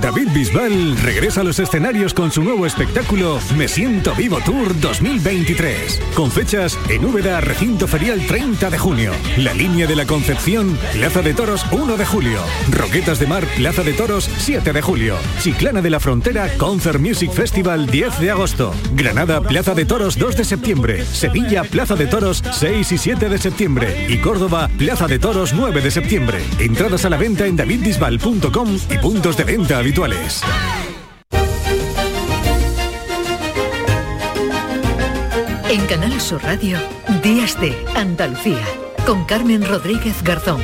[0.00, 6.00] David Bisbal regresa a los escenarios con su nuevo espectáculo Me Siento Vivo Tour 2023,
[6.14, 11.20] con fechas en Úbeda, Recinto Ferial 30 de junio, La Línea de la Concepción, Plaza
[11.20, 15.82] de Toros 1 de julio, Roquetas de Mar, Plaza de Toros 7 de julio, Chiclana
[15.82, 20.44] de la Frontera, Concert Music Festival 10 de agosto, Granada, Plaza de Toros 2 de
[20.44, 24.06] septiembre, Sevilla, Plaza de Toros 6 y 7 de septiembre.
[24.08, 26.38] Y Córdoba, Plaza de Toros 9 de septiembre.
[26.58, 30.40] Entradas a la venta en davidbisbal.com y puntos de venta habituales.
[35.68, 36.78] En Canal Sur Radio,
[37.24, 38.64] Días de Andalucía,
[39.04, 40.60] con Carmen Rodríguez Garzón.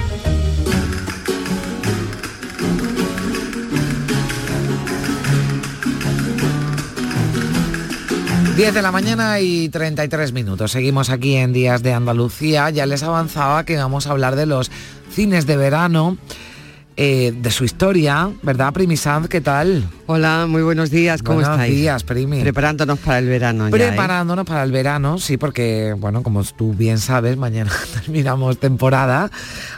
[8.56, 10.70] 10 de la mañana y 33 minutos.
[10.70, 12.70] Seguimos aquí en Días de Andalucía.
[12.70, 14.70] Ya les avanzaba que vamos a hablar de los
[15.10, 16.16] cines de verano.
[16.98, 19.28] Eh, de su historia, ¿verdad, Primi Sanz?
[19.28, 19.86] ¿Qué tal?
[20.06, 21.74] Hola, muy buenos días, ¿cómo buenos estáis?
[21.74, 22.40] días, Primi.
[22.40, 23.68] Preparándonos para el verano.
[23.68, 23.88] ya, ¿eh?
[23.88, 29.30] Preparándonos para el verano, sí, porque, bueno, como tú bien sabes, mañana terminamos temporada,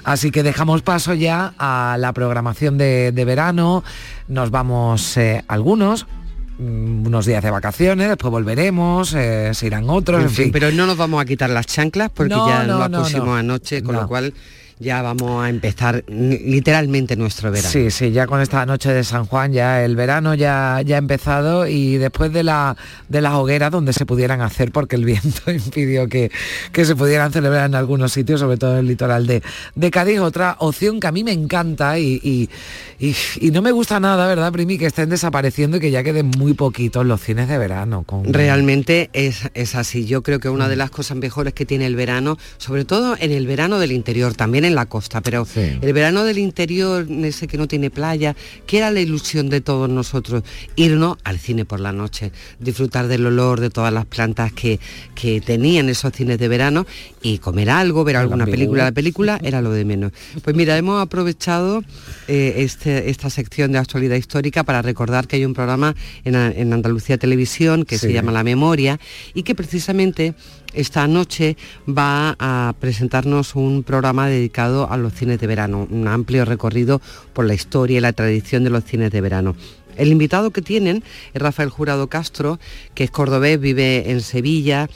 [0.05, 3.83] así que dejamos paso ya a la programación de, de verano,
[4.29, 6.07] nos vamos eh, algunos,
[6.61, 10.53] mm, unos días de vacaciones, después volveremos, eh, se irán otros, En en fin, fin.
[10.53, 13.27] pero no nos vamos a quitar las chanclas porque No, ya no, las no, pusimos
[13.27, 13.35] no.
[13.35, 14.33] anoche, con lo cual
[14.81, 17.69] ya vamos a empezar literalmente nuestro verano.
[17.71, 20.99] Sí, sí, ya con esta noche de San Juan ya el verano ya, ya ha
[20.99, 22.77] empezado y después de la
[23.09, 26.31] de las hogueras donde se pudieran hacer porque el viento impidió que,
[26.73, 29.43] que se pudieran celebrar en algunos sitios, sobre todo en el litoral de,
[29.75, 32.49] de Cádiz, otra opción que a mí me encanta y, y-
[33.01, 34.77] y- y no me gusta nada, ¿verdad, Primi?
[34.79, 38.03] Que estén desapareciendo y que ya queden muy poquitos los cines de verano.
[38.05, 38.33] Con...
[38.33, 40.05] Realmente es, es así.
[40.07, 40.79] Yo creo que una de Mm.
[40.79, 44.65] las cosas mejores que tiene el verano, sobre todo en el verano del interior, también
[44.69, 48.91] en la costa, pero el verano del interior, ese que no tiene playa, que era
[48.91, 50.43] la ilusión de todos nosotros,
[50.77, 54.79] irnos al cine por la noche, disfrutar del olor de todas las plantas que,
[55.15, 56.87] que tenían esos cines de verano
[57.23, 58.85] y comer algo, ver alguna película.
[58.85, 60.13] La película era lo de menos.
[60.43, 61.83] Pues mira, hemos aprovechado
[62.29, 66.73] eh, este- esta sección de actualidad histórica para recordar que hay un programa en, en
[66.73, 69.01] Andalucía Televisión que se llama La Memoria
[69.35, 70.35] y que precisamente
[70.75, 71.57] esta noche
[71.89, 77.01] va a presentarnos un programa dedicado a los cines de verano, un amplio recorrido
[77.33, 79.57] por la historia y la tradición de los cines de verano.
[79.97, 81.03] El invitado que tienen
[81.35, 82.61] es Rafael Jurado Castro,
[82.95, 84.89] que es cordobés, vive en Sevilla,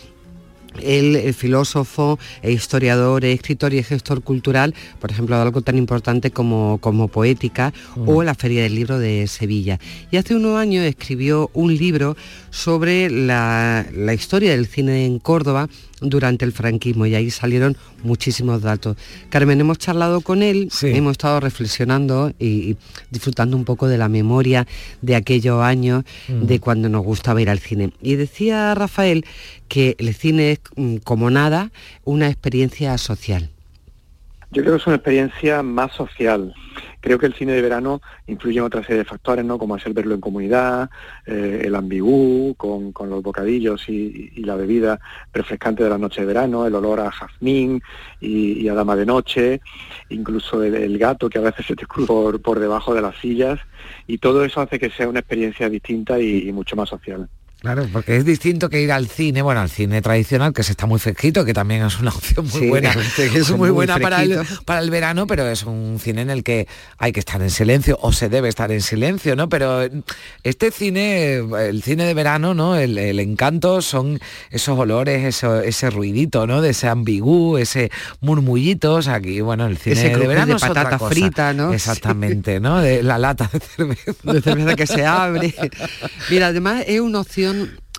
[0.81, 5.63] él, eh, filósofo, e historiador, e escritor y es gestor cultural, por ejemplo, de algo
[5.63, 7.73] tan importante como, como Poética
[8.07, 9.79] o la Feria del Libro de Sevilla.
[10.11, 12.17] Y hace unos años escribió un libro
[12.51, 15.69] sobre la, la historia del cine en Córdoba
[16.01, 18.97] durante el franquismo y ahí salieron muchísimos datos.
[19.31, 22.77] Carmen, hemos charlado con él, hemos estado reflexionando y, y
[23.11, 24.67] disfrutando un poco de la memoria
[25.01, 26.47] de aquellos años, Mm.
[26.47, 27.93] de cuando nos gustaba ir al cine.
[28.01, 29.25] Y decía Rafael
[29.69, 30.61] que el cine es
[31.05, 31.71] como nada
[32.05, 33.51] una experiencia social.
[34.53, 36.55] Yo creo que es una experiencia más social.
[37.01, 39.57] Creo que el cine de verano influye en otra serie de factores, ¿no?
[39.57, 40.91] Como es el verlo en comunidad,
[41.25, 45.01] eh, el ambigú, con, con los bocadillos y, la bebida
[45.33, 47.83] refrescante de la noche de verano, el olor a jazmín
[48.21, 49.63] y, a dama de noche,
[50.11, 53.59] incluso el, gato que a veces se te cruza por, por debajo de las sillas,
[54.07, 57.27] y todo eso hace que sea una experiencia distinta y mucho más social.
[57.63, 60.87] Claro, porque es distinto que ir al cine, bueno, al cine tradicional, que se está
[60.87, 64.21] muy fresquito, que también es una opción muy Sí, buena, es muy, muy buena para
[64.25, 66.67] el, para el verano, pero es un cine en el que
[66.99, 69.49] hay que estar en silencio, o se debe estar en silencio, ¿no?
[69.49, 69.89] Pero
[70.43, 72.75] este cine, el cine de verano, ¿no?
[72.75, 74.19] El, el encanto son
[74.51, 76.63] esos olores, eso, ese ruidito, ¿no?
[76.63, 80.57] De ese ambigú, ese murmullito, o sea, aquí, bueno, el cine Ese de verano de
[80.57, 81.11] es otra cosa.
[81.15, 81.73] frita, ¿no?
[81.73, 82.81] Exactamente, ¿no?
[82.81, 84.33] De la lata de cerveza.
[84.33, 85.55] de cerveza que se abre.
[86.29, 87.52] Mira, además es una opción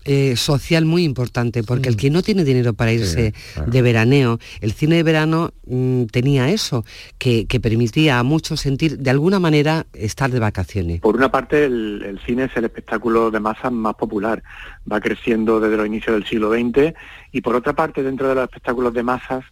[0.06, 3.34] eh, social muy importante, porque el que no tiene dinero para irse
[3.68, 6.84] de veraneo, el cine de verano mm, tenía eso,
[7.18, 11.00] que, que permitía a muchos sentir de alguna manera estar de vacaciones.
[11.00, 14.44] Por una parte, el, el cine es el espectáculo de masas más popular,
[14.92, 16.94] va creciendo desde los inicios del siglo XX,
[17.32, 19.46] y por otra parte, dentro de los espectáculos de masas,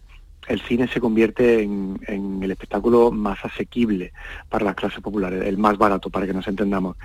[0.47, 4.11] el cine se convierte en, en el espectáculo más asequible
[4.49, 6.97] para las clases populares, el más barato, para que nos entendamos.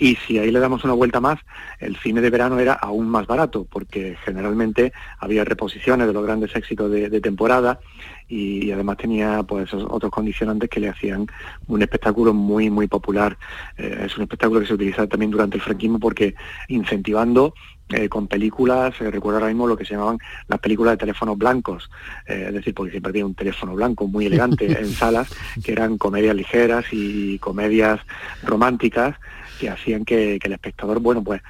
[0.00, 1.38] Y si ahí le damos una vuelta más,
[1.78, 6.56] el cine de verano era aún más barato, porque generalmente había reposiciones de los grandes
[6.56, 7.78] éxitos de, de temporada
[8.26, 11.26] y, y además tenía pues esos otros condicionantes que le hacían
[11.66, 13.36] un espectáculo muy muy popular.
[13.76, 16.34] Eh, es un espectáculo que se utiliza también durante el franquismo porque
[16.68, 17.52] incentivando
[17.92, 21.36] eh, con películas, eh, recuerdo ahora mismo lo que se llamaban las películas de teléfonos
[21.36, 21.90] blancos,
[22.28, 25.28] eh, es decir, porque siempre había un teléfono blanco muy elegante en salas,
[25.64, 28.00] que eran comedias ligeras y comedias
[28.44, 29.16] románticas
[29.60, 31.42] que hacían que, que el espectador, bueno, pues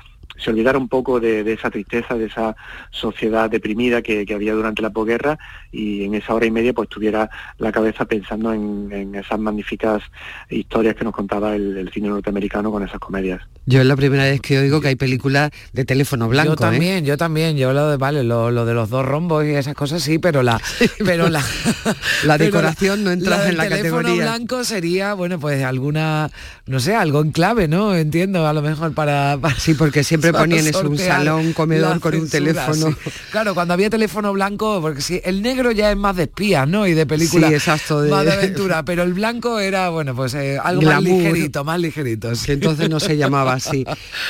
[0.42, 2.56] se olvidara un poco de, de esa tristeza, de esa
[2.90, 5.38] sociedad deprimida que, que había durante la posguerra
[5.72, 10.02] y en esa hora y media pues tuviera la cabeza pensando en, en esas magníficas
[10.48, 13.40] historias que nos contaba el, el cine norteamericano con esas comedias.
[13.66, 16.48] Yo es la primera vez que oigo que hay películas de teléfono blanco.
[16.50, 16.56] Yo ¿eh?
[16.56, 19.74] también, yo también, yo lo de, vale, lo, lo de los dos rombos y esas
[19.74, 20.60] cosas sí, pero la,
[21.04, 21.40] pero la,
[22.24, 24.22] La pero decoración no entra en la teléfono categoría.
[24.24, 26.30] blanco sería, bueno, pues alguna,
[26.66, 27.94] no sé, algo en clave, ¿no?
[27.94, 32.00] Entiendo, a lo mejor para, para- Sí, porque siempre Siempre ponían eso, un salón, comedor
[32.00, 32.96] con un teléfono.
[33.30, 36.86] Claro, cuando había teléfono blanco, porque si el negro ya es más de espías, ¿no?
[36.86, 38.10] Y de película sí, exacto, de...
[38.10, 42.30] más de aventura, pero el blanco era, bueno, pues eh, algo más ligerito, más ligerito.
[42.44, 43.84] Que entonces no se llamaba así.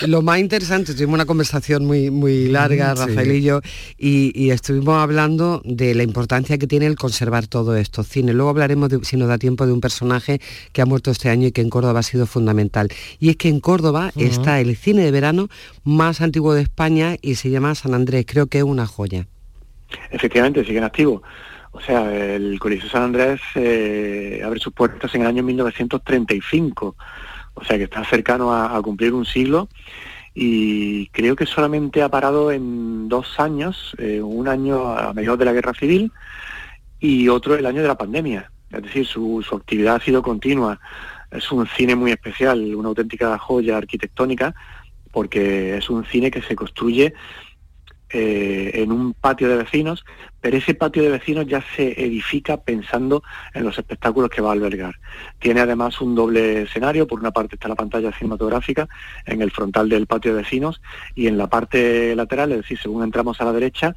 [0.07, 3.61] Lo más interesante, tuvimos una conversación muy, muy larga, Rafael y yo,
[3.98, 8.32] y, estuvimos hablando de la importancia que tiene el conservar todo esto, cine.
[8.32, 10.40] Luego hablaremos, si nos da tiempo, de un personaje
[10.72, 12.88] que ha muerto este año y que en Córdoba ha sido fundamental.
[13.18, 15.48] Y es que en Córdoba está el cine de verano
[15.91, 18.24] más antiguo de España y se llama San Andrés.
[18.26, 19.26] Creo que es una joya.
[20.11, 21.22] Efectivamente, siguen activos.
[21.72, 26.97] O sea, el Coliseo San Andrés eh, abre sus puertas en el año 1935,
[27.55, 29.68] o sea que está cercano a, cumplir un siglo
[30.34, 35.45] y creo que solamente ha parado en dos años, eh, un año a mediados de
[35.45, 36.12] la Guerra Civil
[36.99, 38.51] y otro el año de la pandemia.
[38.70, 40.78] Es decir, su, su actividad ha sido continua.
[41.30, 44.55] Es un cine muy especial, una auténtica joya arquitectónica,
[45.12, 47.14] porque es un cine que se construye
[48.12, 50.04] eh, en un patio de vecinos,
[50.40, 53.22] pero ese patio de vecinos ya se edifica pensando
[53.54, 54.96] en los espectáculos que va a albergar.
[55.38, 58.88] Tiene además un doble escenario, por una parte está la pantalla cinematográfica
[59.26, 60.82] en el frontal del patio de vecinos
[61.14, 63.94] y en la parte lateral, es decir, según entramos a la derecha,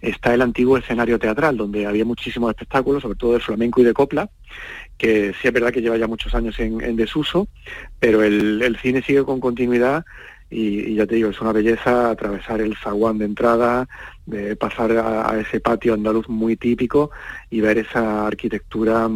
[0.00, 3.92] está el antiguo escenario teatral, donde había muchísimos espectáculos, sobre todo de flamenco y de
[3.92, 4.30] copla,
[4.96, 7.46] que sí es verdad que lleva ya muchos años en, desuso,
[7.98, 10.06] pero el cine sigue con continuidad
[10.50, 13.88] y, ya te digo, es una belleza atravesar el zaguán de entrada,
[14.26, 17.10] de pasar a, ese patio andaluz muy típico
[17.48, 19.08] y ver esa arquitectura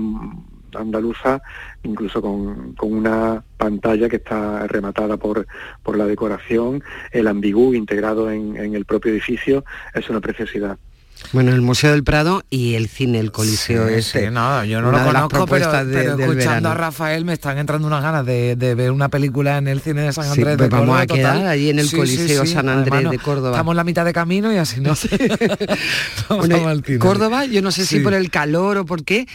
[0.74, 1.42] andaluza,
[1.82, 5.46] incluso con, una pantalla que está rematada por,
[5.82, 10.78] por la decoración, el ambigú integrado en, en el propio edificio, es una preciosidad.
[11.32, 14.30] Bueno, el Museo del Prado y el cine, el Coliseo ese.
[14.30, 18.54] no, yo no lo conozco, pero, escuchando a Rafael me están entrando unas ganas de,
[18.54, 20.56] ver una película en el cine de San Andrés.
[20.56, 23.56] pues vamos a quedar allí en el Coliseo San Andrés de Córdoba.
[23.56, 25.08] Estamos en la mitad de camino y así no sé.
[26.98, 29.26] Córdoba, yo no sé si por el calor o por qué,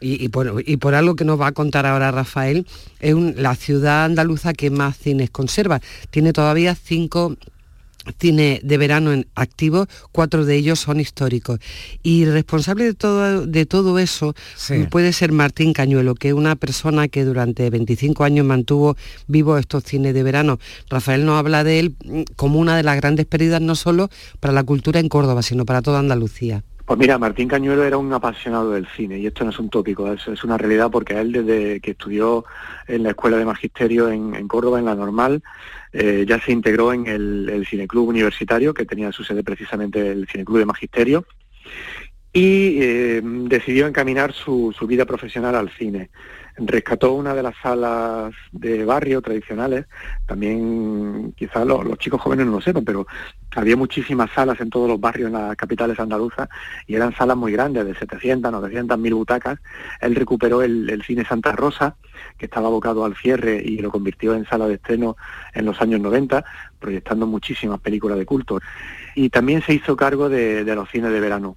[0.00, 2.66] y, por, algo que nos va a contar ahora Rafael,
[3.00, 5.80] es la ciudad andaluza que más cines conserva.
[6.10, 7.36] Tiene todavía cinco
[8.18, 11.60] cine de verano en activo, cuatro de ellos son históricos.
[12.02, 14.34] Y responsable de todo, de todo eso
[14.90, 18.96] puede ser Martín Cañuelo, que es una persona que durante 25 años mantuvo
[19.26, 20.58] vivo estos cines de verano.
[20.88, 24.52] Rafael nos habla de él mm, como una de las grandes pérdidas no solo para
[24.52, 26.62] la cultura en Córdoba, sino para toda Andalucía.
[26.86, 30.12] Pues mira, Martín Cañuelo era un apasionado del cine y esto no es un tópico,
[30.12, 32.44] es, una realidad porque él desde que estudió
[32.86, 35.42] en la Escuela de Magisterio en, Córdoba, en la normal,
[35.94, 40.58] eh, ya se integró en el, Cineclub Universitario, que tenía su sede precisamente el Cineclub
[40.58, 41.24] de Magisterio,
[42.34, 46.10] y eh, decidió encaminar su, su vida profesional al cine.
[46.56, 49.86] Rescató una de las salas de barrio tradicionales,
[50.26, 53.06] también quizás los, chicos jóvenes no lo sepan, pero
[53.56, 56.48] había muchísimas salas en todos los barrios en las capitales andaluzas
[56.86, 59.58] y eran salas muy grandes, de 700, 900, mil butacas.
[60.00, 61.96] Él recuperó el, cine Santa Rosa,
[62.38, 65.16] que estaba abocado al cierre y lo convirtió en sala de estreno
[65.52, 66.44] en los años 90,
[66.78, 68.60] proyectando muchísimas películas de culto.
[69.14, 71.56] Y también se hizo cargo de, los cines de verano.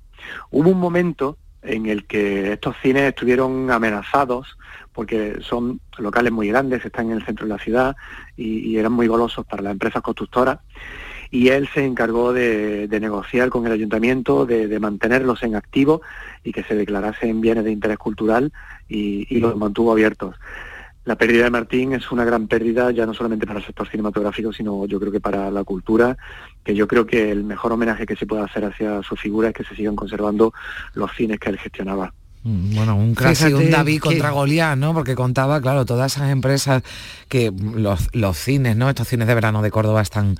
[0.51, 4.57] Hubo un momento en el que estos cines estuvieron amenazados
[4.93, 7.95] porque son locales muy grandes, están en el centro de la ciudad
[8.35, 10.59] y, eran muy golosos para las empresas constructoras.
[11.31, 16.01] Y él se encargó de, negociar con el ayuntamiento, de, mantenerlos en activo
[16.43, 18.51] y que se declarasen bienes de interés cultural
[18.87, 20.35] y, y los mantuvo abiertos.
[21.07, 24.51] La pérdida de Martín es una gran pérdida ya no solamente para el sector cinematográfico,
[24.51, 26.17] sino yo creo que para la cultura,
[26.65, 29.53] que yo creo que el mejor homenaje que se puede hacer hacia su figura es
[29.53, 30.53] que se sigan conservando
[30.95, 32.13] los cines que él gestionaba.
[32.43, 34.93] Mm, bueno, un clásico, un David contra Goliat, ¿no?
[34.93, 36.83] Porque contaba, claro, todas esas empresas
[37.29, 38.89] que los, los cines, ¿no?
[38.89, 40.35] Estos cines de verano de Córdoba están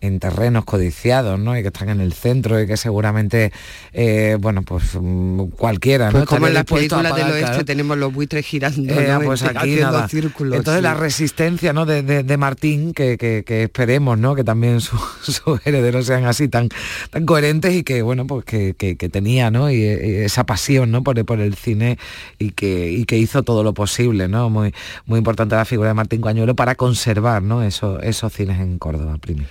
[0.00, 1.56] en terrenos codiciados, ¿no?
[1.58, 3.52] Y que están en el centro y que seguramente,
[3.92, 8.46] eh, bueno, pues mm, cualquiera, pues como en las películas del oeste tenemos los buitres
[8.46, 10.08] girando, eh, pues aquí nada.
[10.08, 10.58] círculos.
[10.58, 11.84] Entonces la resistencia, ¿no?
[11.84, 14.34] De, Martín, que, esperemos, ¿no?
[14.34, 16.68] Que también sus herederos sean así tan,
[17.10, 18.74] tan coherentes y que, bueno, pues que,
[19.12, 19.70] tenía, ¿no?
[19.70, 21.02] Y, esa pasión, ¿no?
[21.02, 21.98] Por, por el cine
[22.38, 24.48] y que, y que hizo todo lo posible, ¿no?
[24.48, 24.72] Muy,
[25.04, 27.62] muy importante la figura de Martín Cañuelo para conservar, ¿no?
[27.62, 29.48] Eso, esos cines en Córdoba, primero.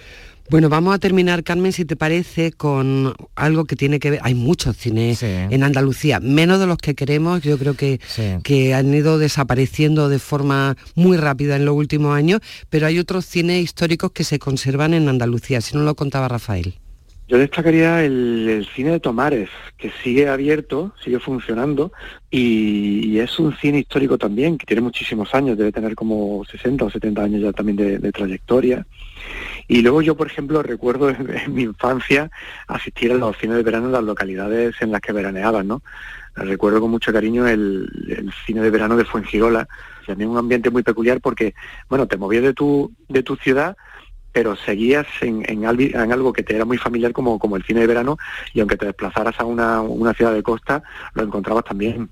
[0.49, 4.19] Bueno, vamos a terminar, Carmen, si te parece, con algo que tiene que ver.
[4.23, 7.41] Hay muchos cines en Andalucía, menos de los que queremos.
[7.41, 7.99] Yo creo que,
[8.43, 13.25] que han ido desapareciendo de forma muy rápida en los últimos años, pero hay otros
[13.25, 16.79] cines históricos que se conservan en Andalucía, si no lo contaba Rafael.
[17.29, 21.91] Yo destacaría el, cine de Tomares, que sigue abierto, sigue funcionando,
[22.31, 26.89] y, es un cine histórico también, que tiene muchísimos años, debe tener como 60 o
[26.89, 28.83] 70 años ya también de trayectoria
[29.67, 32.31] Y luego yo, por ejemplo, recuerdo en mi infancia
[32.67, 35.83] asistir a los cines de verano en las localidades en las que veraneaban, ¿no?
[36.33, 39.67] Recuerdo con mucho cariño el, cine de verano de Fuengirola,
[40.07, 41.53] también un ambiente muy peculiar porque,
[41.89, 43.77] bueno, te movías de tu, de tu ciudad,
[44.31, 47.87] pero seguías en, en, algo que te era muy familiar como, como el cine de
[47.87, 48.17] verano
[48.53, 52.09] y aunque te desplazaras a una, una ciudad de costa, lo encontrabas también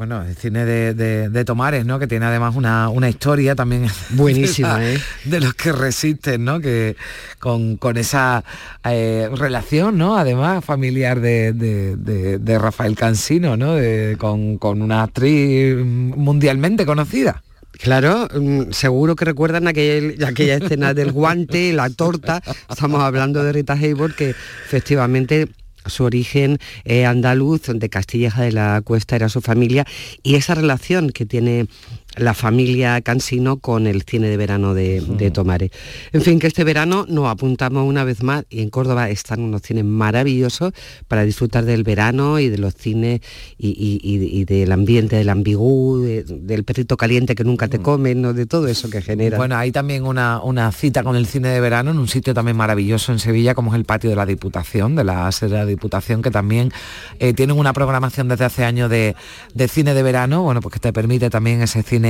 [0.00, 1.98] bueno, el cine de, Tomares, ¿no?
[1.98, 4.98] Que tiene además una, historia también buenísima, ¿eh?
[5.26, 6.58] de los que resisten, ¿no?
[6.58, 6.96] Que
[7.38, 8.42] con, esa
[8.82, 10.16] eh, relación, ¿no?
[10.16, 13.74] Además familiar de, Rafael Cansino, ¿no?
[14.16, 17.42] con, con una actriz mundialmente conocida.
[17.72, 22.42] Claro, mm, seguro que recuerdan aquella, escena del guante, la torta.
[22.68, 25.48] Estamos hablando de Rita Hayworth, que efectivamente
[25.86, 29.86] su origen eh, andaluz, de Castilleja de la Cuesta era su familia,
[30.22, 31.68] y esa relación que tiene
[32.16, 35.70] la familia Cansino con el cine de verano de, de, Tomare.
[36.12, 39.62] En fin, que este verano nos apuntamos una vez más y en Córdoba están unos
[39.62, 40.72] cines maravillosos
[41.06, 43.20] para disfrutar del verano y de los cines
[43.58, 47.82] y, del ambiente del ambigú, del perrito caliente que nunca te mm.
[47.82, 48.32] comen, ¿no?
[48.32, 49.36] de todo eso que genera.
[49.36, 52.56] Bueno, hay también una, una, cita con el cine de verano en un sitio también
[52.56, 55.66] maravilloso en Sevilla, como es el patio de la Diputación, de la sede de la
[55.66, 56.72] Diputación, que también
[57.20, 59.14] eh, tienen una programación desde hace años de,
[59.54, 62.00] de cine de verano, bueno, pues que te permite también ese cine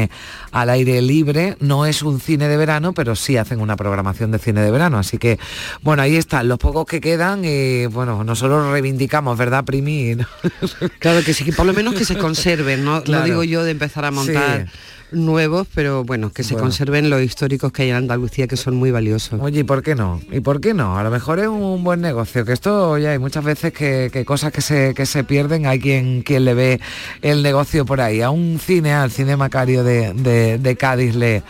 [0.52, 1.56] al aire libre.
[1.60, 4.98] No es un cine de verano, pero sí hacen una programación de cine de verano.
[4.98, 5.38] Así que,
[5.82, 7.44] bueno, ahí están los pocos que quedan.
[7.44, 10.16] Y bueno, nosotros reivindicamos, ¿verdad, Primi?
[10.98, 14.10] claro que sí, por lo menos que se conserven, no, digo yo de empezar a
[14.10, 14.66] montar
[15.12, 18.90] nuevos, pero bueno, que se conserven los históricos que hay en Andalucía que son muy
[18.90, 19.40] valiosos.
[19.40, 20.20] Oye, ¿y por qué no?
[20.30, 20.98] ¿Y por qué no?
[20.98, 24.52] A lo mejor es un buen negocio, que esto ya hay muchas veces que, cosas
[24.52, 26.80] que se, que se pierden, hay quien, quien le ve
[27.22, 28.20] el negocio por ahí.
[28.20, 31.42] A un cine, al cine Macario de, Cádiz le...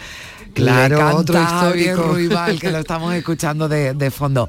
[0.53, 2.03] Claro, otro histórico.
[2.03, 4.49] Ruibal, que lo estamos escuchando de, fondo.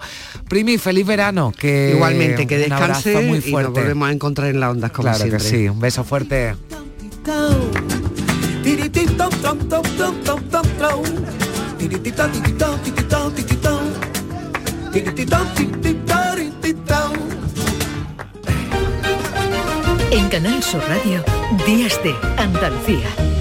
[0.49, 1.53] Primi, feliz verano.
[1.55, 3.49] Que Igualmente, que descanse muy fuerte.
[3.49, 6.55] y nos volvemos a encontrar en la onda como claro que sí, un beso fuerte.
[20.11, 21.23] En Canal Sur Radio,
[21.65, 23.40] Días de Andalucía.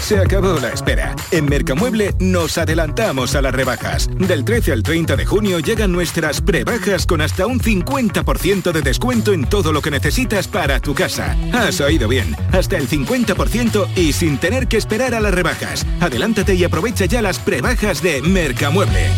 [0.00, 1.14] Se acabó la espera.
[1.30, 4.08] En Mercamueble nos adelantamos a las rebajas.
[4.16, 9.32] Del 13 al 30 de junio llegan nuestras prebajas con hasta un 50% de descuento
[9.32, 11.36] en todo lo que necesitas para tu casa.
[11.52, 15.86] Has oído bien, hasta el 50% y sin tener que esperar a las rebajas.
[16.00, 19.10] Adelántate y aprovecha ya las prebajas de Mercamueble.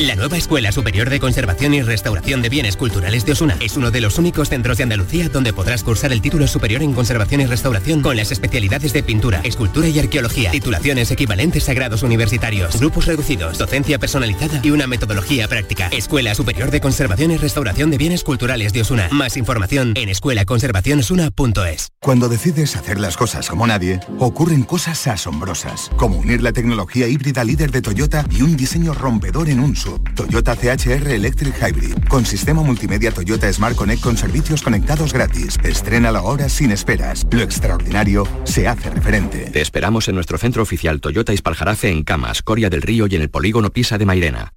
[0.00, 3.92] La nueva Escuela Superior de Conservación y Restauración de Bienes Culturales de Osuna es uno
[3.92, 7.46] de los únicos centros de Andalucía donde podrás cursar el título superior en conservación y
[7.46, 13.06] restauración con las especialidades de pintura, escultura y arqueología, titulaciones equivalentes a grados universitarios, grupos
[13.06, 15.86] reducidos, docencia personalizada y una metodología práctica.
[15.92, 19.08] Escuela Superior de Conservación y Restauración de Bienes Culturales de Osuna.
[19.12, 21.90] Más información en escuelaconservacionosuna.es.
[22.00, 27.44] Cuando decides hacer las cosas como nadie, ocurren cosas asombrosas, como unir la tecnología híbrida
[27.44, 29.76] líder de Toyota y un diseño rompedor en un
[30.14, 35.58] Toyota CHR Electric Hybrid, con sistema multimedia Toyota Smart Connect con servicios conectados gratis.
[35.62, 37.26] Estrena la hora sin esperas.
[37.30, 39.50] Lo extraordinario se hace referente.
[39.50, 43.22] Te esperamos en nuestro centro oficial Toyota Ispaljarafe en Camas, Coria del Río y en
[43.22, 44.52] el polígono Pisa de Mairena.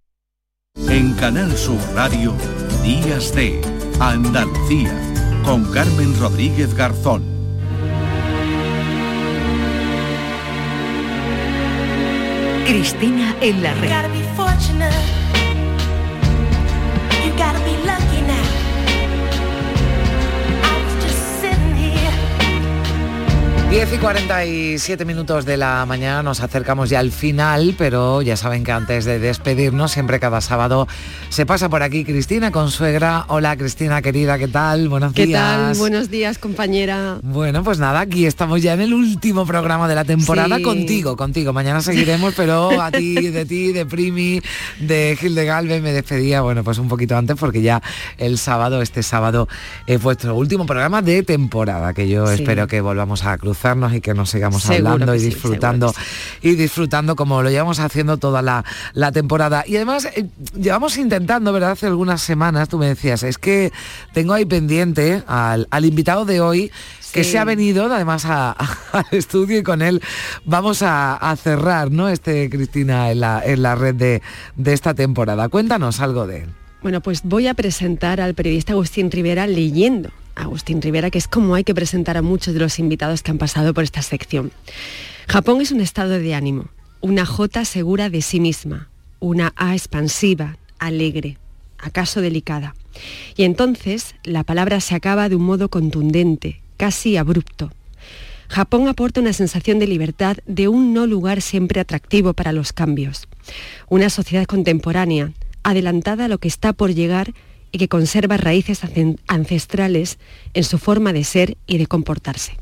[0.90, 2.36] En Canal Sur Radio,
[2.84, 3.60] Días de
[4.00, 4.94] Andalucía,
[5.44, 7.24] con Carmen Rodríguez Garzón.
[12.68, 14.27] Cristina en la red.
[14.58, 15.47] watching up.
[23.70, 28.64] 10 y 47 minutos de la mañana nos acercamos ya al final, pero ya saben
[28.64, 30.88] que antes de despedirnos, siempre cada sábado
[31.28, 33.26] se pasa por aquí Cristina Consuegra.
[33.28, 34.88] Hola Cristina querida, ¿qué tal?
[34.88, 35.28] Buenos días.
[35.28, 35.76] ¿Qué tal?
[35.76, 37.20] Buenos días, compañera.
[37.22, 41.52] Bueno, pues nada, aquí estamos ya en el último programa de la temporada contigo, contigo.
[41.52, 44.42] Mañana seguiremos, pero a ti, de ti, de Primi,
[44.80, 47.84] de Gil de Galve me despedía, bueno, pues un poquito antes porque ya
[48.18, 49.50] el sábado, este sábado,
[49.88, 54.02] es vuestro último programa de temporada, que yo espero que volvamos a cruzar cruzarnos y
[54.02, 55.94] que nos sigamos hablando y disfrutando
[56.42, 59.64] y disfrutando como lo llevamos haciendo toda la, temporada.
[59.66, 61.72] Y además eh, llevamos intentando, ¿verdad?
[61.72, 63.72] Hace algunas semanas, tú me decías, es que
[64.14, 66.72] tengo ahí pendiente al, invitado de hoy
[67.14, 70.02] que se ha venido además al estudio y con él
[70.46, 72.10] vamos a, cerrar, ¿no?
[72.10, 74.22] Este, Cristina, en la, en la red de,
[74.56, 75.50] de esta temporada.
[75.50, 76.50] Cuéntanos algo de él.
[76.84, 80.12] Bueno, pues voy a presentar al periodista Agustín Rivera leyendo.
[80.38, 83.38] Agustín Rivera, que es como hay que presentar a muchos de los invitados que han
[83.38, 84.52] pasado por esta sección.
[85.28, 86.70] Japón es un estado de ánimo,
[87.02, 91.38] una J segura de sí misma, una A expansiva, alegre,
[91.78, 92.76] acaso delicada.
[93.36, 97.72] Y entonces la palabra se acaba de un modo contundente, casi abrupto.
[98.50, 103.28] Japón aporta una sensación de libertad de un no lugar siempre atractivo para los cambios.
[103.90, 105.34] Una sociedad contemporánea,
[105.64, 107.34] adelantada a lo que está por llegar
[107.72, 108.82] y que conserva raíces
[109.28, 110.18] ancestrales
[110.54, 112.58] en su forma de ser y de comportarse.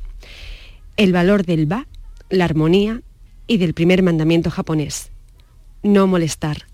[0.97, 1.87] El valor del ba,
[2.29, 3.01] la armonía
[3.47, 5.11] y del primer mandamiento japonés,
[5.83, 6.65] no molestar.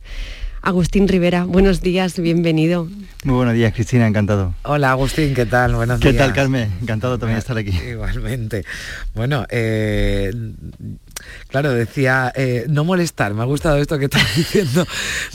[0.63, 2.87] Agustín Rivera, buenos días, bienvenido.
[3.23, 4.53] Muy buenos días, Cristina, encantado.
[4.61, 5.73] Hola, Agustín, ¿qué tal?
[5.73, 6.13] Buenos días.
[6.13, 6.71] ¿Qué tal, Carmen?
[6.83, 7.71] Encantado también de estar aquí.
[7.89, 8.63] Igualmente.
[9.15, 10.31] Bueno, eh,
[11.47, 14.85] claro, decía, eh, no molestar, me ha gustado esto que está diciendo,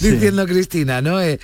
[0.01, 1.19] diciendo Cristina, ¿no?
[1.21, 1.39] Eh,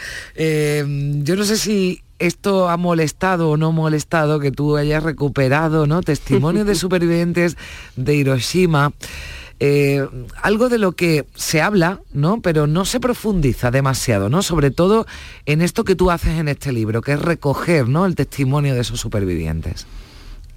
[1.25, 6.03] yo no sé si esto ha molestado o no molestado que tú hayas recuperado, ¿no?
[6.03, 7.57] Testimonios de supervivientes
[7.97, 8.93] de Hiroshima.
[9.65, 10.05] Eh,
[10.43, 12.41] algo de lo que se habla, ¿no?
[12.41, 14.43] Pero no se profundiza demasiado, ¿no?
[14.43, 15.07] Sobre todo
[15.47, 18.05] en esto que tú haces en este libro, que es recoger, ¿no?
[18.05, 19.87] El testimonio de esos supervivientes.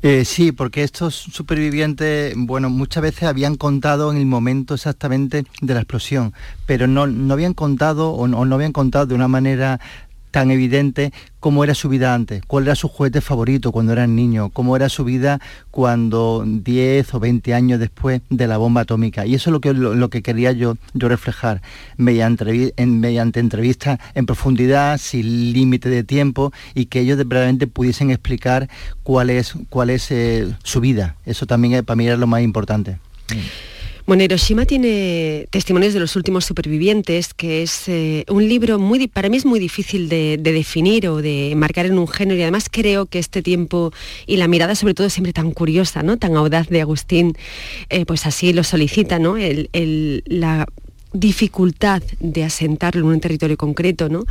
[0.01, 5.73] Eh, sí, porque estos supervivientes, bueno, muchas veces habían contado en el momento exactamente de
[5.75, 6.33] la explosión,
[6.65, 9.79] pero no, habían contado o no habían contado de una manera
[10.35, 14.49] tan evidente cómo era su vida antes, cuál era su juguete favorito cuando eran niños,
[14.51, 15.39] cómo era su vida
[15.71, 19.25] cuando 10 o 20 años después de la bomba atómica.
[19.25, 21.61] Y eso es lo que, lo, que quería yo, yo reflejar
[21.95, 28.11] mediante, en, mediante entrevistas en profundidad, sin límite de tiempo y que ellos realmente pudiesen
[28.11, 28.67] explicar
[29.03, 31.15] cuál es, cuál es eh, su vida.
[31.25, 32.97] Eso también para mí era lo más importante.
[33.33, 33.74] Mm.
[34.07, 39.29] Bueno, Hiroshima tiene testimonios de los últimos supervivientes, que es eh, un libro muy, para
[39.29, 43.07] mí es muy difícil de, definir o de marcar en un género y además creo
[43.07, 43.91] que este tiempo
[44.27, 46.17] y la mirada sobre todo siempre tan curiosa, ¿no?
[46.17, 47.35] tan audaz de Agustín,
[47.89, 49.37] eh, pues así lo solicita, ¿no?
[49.37, 50.67] la
[51.15, 54.25] dificultad de asentarlo en un territorio concreto, ¿no?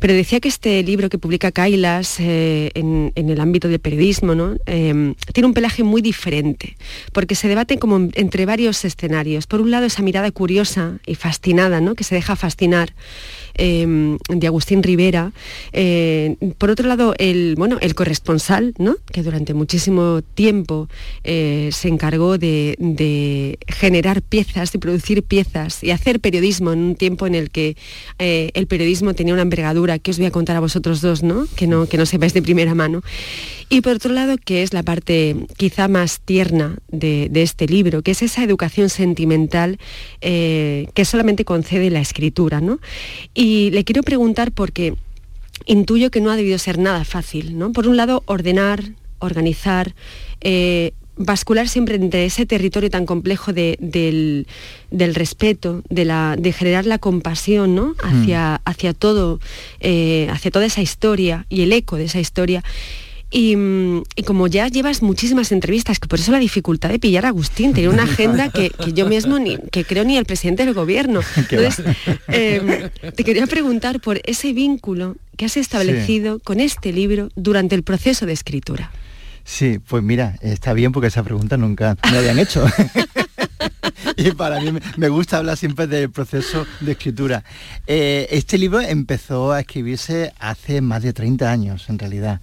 [0.00, 4.56] Pero decía que este libro que publica Kailas eh, en, el ámbito del periodismo, ¿no?
[4.66, 6.76] Em, tiene un pelaje muy diferente,
[7.12, 9.46] porque se debate como entre varios escenarios.
[9.46, 11.94] Por un lado, esa mirada curiosa y fascinada, ¿no?
[11.94, 12.92] Que se deja fascinar
[13.58, 15.32] Em, de Agustín Rivera.
[15.72, 18.96] Eh, por otro lado, el, bueno, el corresponsal, ¿no?
[19.10, 20.88] que durante muchísimo tiempo
[21.24, 27.26] eh, se encargó de, generar piezas, de producir piezas y hacer periodismo en un tiempo
[27.26, 27.76] en el que
[28.18, 31.46] eh, el periodismo tenía una envergadura que os voy a contar a vosotros dos, ¿no?
[31.56, 33.02] Que, no, que no sepáis de primera mano.
[33.68, 38.12] Y por otro lado, que es la parte quizá más tierna de, este libro, que
[38.12, 39.78] es esa educación sentimental
[40.20, 42.60] que solamente concede la escritura.
[42.60, 42.78] ¿no?
[43.34, 44.94] Y le quiero preguntar porque
[45.64, 47.72] intuyo que no ha debido ser nada fácil, ¿no?
[47.72, 48.84] Por un lado, ordenar,
[49.18, 49.94] organizar,
[50.40, 54.46] eh, bascular siempre entre ese territorio tan complejo del,
[54.90, 57.94] respeto, de, generar la compasión ¿no?
[58.02, 59.40] hacia, hacia, todo,
[59.80, 62.62] eh, hacia toda esa historia y el eco de esa historia.
[63.30, 63.56] Y,
[64.24, 67.88] como ya llevas muchísimas entrevistas, que por eso la dificultad de pillar a Agustín, tiene
[67.88, 71.20] una agenda que, yo mismo, ni, que creo ni el presidente del gobierno.
[71.36, 71.84] Entonces,
[72.28, 77.82] em, te quería preguntar por ese vínculo que has establecido con este libro durante el
[77.82, 78.90] proceso de escritura.
[79.44, 82.66] Sí, pues mira, está bien porque esa pregunta nunca me habían hecho.
[84.18, 87.44] y para mí me gusta hablar siempre del proceso de escritura.
[87.86, 92.40] Eh, este libro empezó a escribirse hace más de 30 años, en realidad.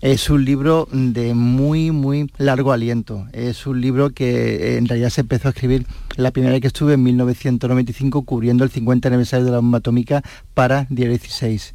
[0.00, 3.26] Es un libro de muy, muy largo aliento.
[3.32, 5.86] Es un libro que en realidad se empezó a escribir
[6.20, 10.22] la primera vez que estuve en 1995 cubriendo el 50 aniversario de la bomba atómica
[10.54, 11.74] para Diario 16.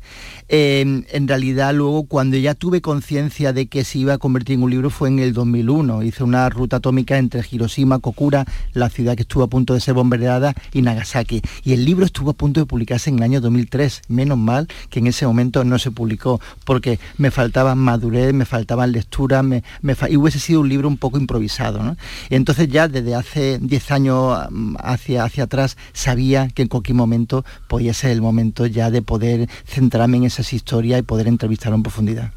[0.49, 4.71] en realidad luego cuando ya tuve conciencia de que se iba a convertir en un
[4.71, 6.03] libro fue en el 2001.
[6.03, 9.93] Hice una ruta atómica entre Hiroshima, Kokura, la ciudad que estuvo a punto de ser
[9.93, 11.41] bombardeada, y Nagasaki.
[11.63, 14.03] Y el libro estuvo a punto de publicarse en el año 2003.
[14.07, 18.91] Menos mal que en ese momento no se publicó porque me faltaba madurez, me faltaban
[18.91, 19.63] lecturas, me,
[20.09, 21.95] y hubiese sido un libro un poco improvisado.
[22.29, 27.45] entonces ya desde hace 10 años mm, hacia, hacia atrás sabía que en cualquier momento
[27.67, 31.83] podía ser el momento ya de poder centrarme en esas historias y poder entrevistarlo en
[31.83, 32.31] profundidad.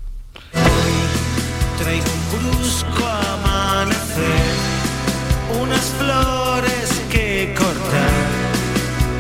[5.61, 8.27] unas flores que cortar,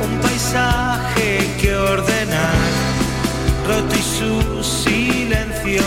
[0.03, 2.55] un paisaje que ordenar,
[3.66, 5.83] roto y su silencio.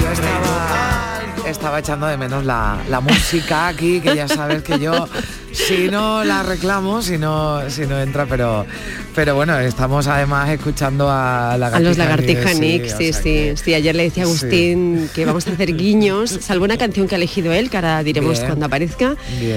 [0.00, 1.00] Yo estaba
[1.46, 5.08] estaba echando de menos la, la, música aquí, que ya sabes que yo
[5.52, 8.66] si no la reclamo, si no, si no entra, pero
[9.14, 14.04] pero bueno, estamos además escuchando a, a los lagartija Nick, sí, sí, sí, Ayer le
[14.04, 17.70] decía a Agustín que vamos a hacer guiños, salvo una canción que ha elegido él,
[17.70, 19.16] que ahora diremos cuando aparezca.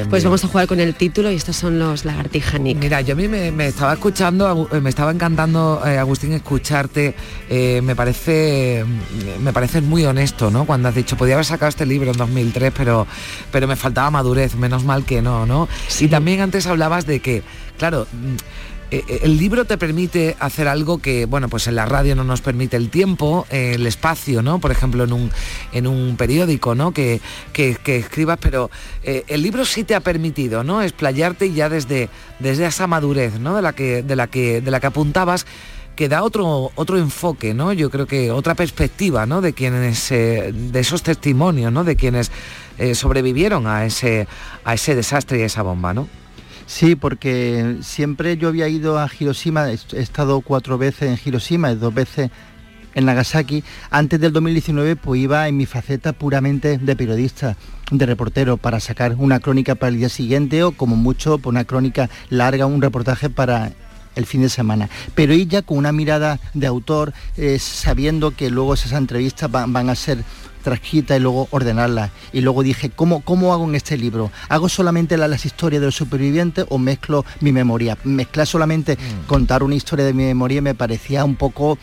[0.10, 2.78] pues vamos a jugar con el título y estos son los lagartija Nick.
[2.80, 7.16] Mira, yo a mí me, estaba escuchando, me estaba encantando, eh, Agustín, escucharte.
[7.50, 8.86] Eh, me parece
[9.40, 10.66] me parece muy honesto, ¿no?
[10.66, 13.08] Cuando has dicho, podía haber sacado este libro en 2003, pero,
[13.52, 15.68] pero me faltaba madurez, menos mal que no, ¿no?
[16.00, 17.44] Y también antes hablabas de que,
[17.78, 18.08] claro,
[18.94, 22.24] eh, eh, el libro te permite hacer algo que, bueno, pues en la radio no
[22.24, 24.60] nos permite el tiempo, eh, el espacio, ¿no?
[24.60, 25.32] Por ejemplo, en un,
[25.72, 26.92] en un periódico, ¿no?
[26.92, 27.20] Que,
[27.54, 28.70] que, escribas, pero
[29.04, 30.84] el libro sí te ha permitido, ¿no?
[30.84, 33.56] Explayarte ya desde, desde esa madurez, ¿no?
[33.56, 35.48] De la que, de la que, de la que apuntabas
[35.96, 37.74] que da otro, otro enfoque, ¿no?
[37.74, 39.42] Yo creo que otra perspectiva, ¿no?
[39.42, 41.84] De quienes, de esos testimonios, ¿no?
[41.84, 42.32] De quienes
[42.94, 44.28] sobrevivieron a ese,
[44.64, 46.08] a ese desastre y a esa bomba, ¿no?
[46.66, 51.94] Sí, porque siempre yo había ido a Hiroshima, he estado cuatro veces en Hiroshima dos
[51.94, 52.32] veces
[52.96, 53.64] en Nagasaki.
[53.90, 57.58] Antes del 2019 pues iba en mi faceta puramente de periodista,
[57.92, 61.66] de reportero, para sacar una crónica para el día siguiente o como mucho pues, una
[61.66, 63.74] crónica larga, un reportaje para
[64.16, 64.90] el fin de semana.
[65.16, 69.96] Pero ella con una mirada de autor, eh, sabiendo que luego esas entrevistas van a
[69.96, 70.24] ser
[70.64, 72.12] transcrita y luego ordenarla.
[72.32, 74.32] Y luego dije, ¿cómo, cómo hago en este libro?
[74.50, 77.98] ¿Hago solamente las historias de los supervivientes o mezclo mi memoria?
[78.04, 79.28] Mezclar solamente mm.
[79.28, 81.78] contar una historia de mi memoria me parecía un poco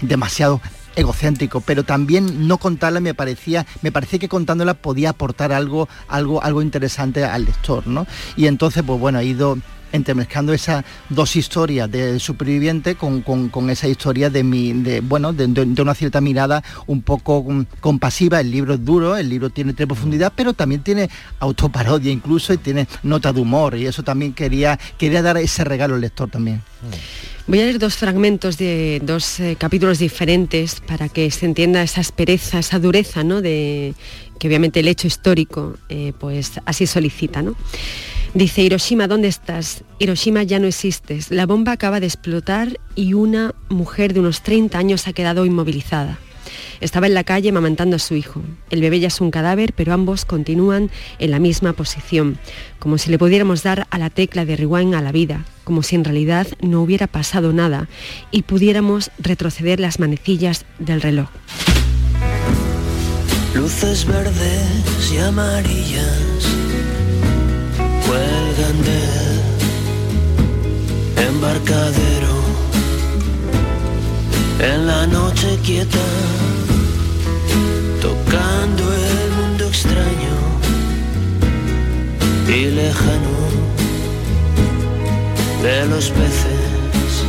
[0.00, 0.60] demasiado
[0.96, 6.42] egocéntrico, pero también no contarla me parecía, me parecía que contándola podía aportar algo, algo,
[6.42, 8.06] algo interesante al lector, ¿no?
[8.36, 9.58] Y entonces, pues bueno, he ido
[9.92, 15.46] entremezclando esas dos historias de superviviente con, esa historia de mi, de, bueno, de,
[15.80, 17.44] una cierta mirada un poco
[17.80, 18.40] compasiva.
[18.40, 21.10] El libro es duro, el libro tiene tres profundidad, pero también tiene
[21.40, 23.76] autoparodia incluso y tiene nota de humor.
[23.76, 26.62] Y eso también quería, quería dar ese regalo al lector también.
[27.46, 32.00] Voy a leer dos fragmentos de dos eh, capítulos diferentes para que se entienda esa
[32.00, 33.40] aspereza, esa dureza, ¿no?
[33.42, 33.94] De
[34.38, 37.56] que obviamente el hecho histórico, eh, pues así solicita, ¿no?
[38.32, 39.82] Dice, Hiroshima, ¿dónde estás?
[39.98, 41.32] Hiroshima ya no existes.
[41.32, 46.18] La bomba acaba de explotar y una mujer de unos 30 años ha quedado inmovilizada.
[46.80, 48.40] Estaba en la calle mamantando a su hijo.
[48.70, 52.38] El bebé ya es un cadáver, pero ambos continúan en la misma posición,
[52.78, 55.96] como si le pudiéramos dar a la tecla de rewind a la vida, como si
[55.96, 57.88] en realidad no hubiera pasado nada
[58.30, 61.28] y pudiéramos retroceder las manecillas del reloj.
[63.54, 66.30] Luces verdes y amarillas
[71.16, 72.36] embarcadero
[74.60, 75.98] en la noche quieta,
[78.00, 80.36] tocando el mundo extraño
[82.48, 83.36] y lejano
[85.62, 87.24] de los peces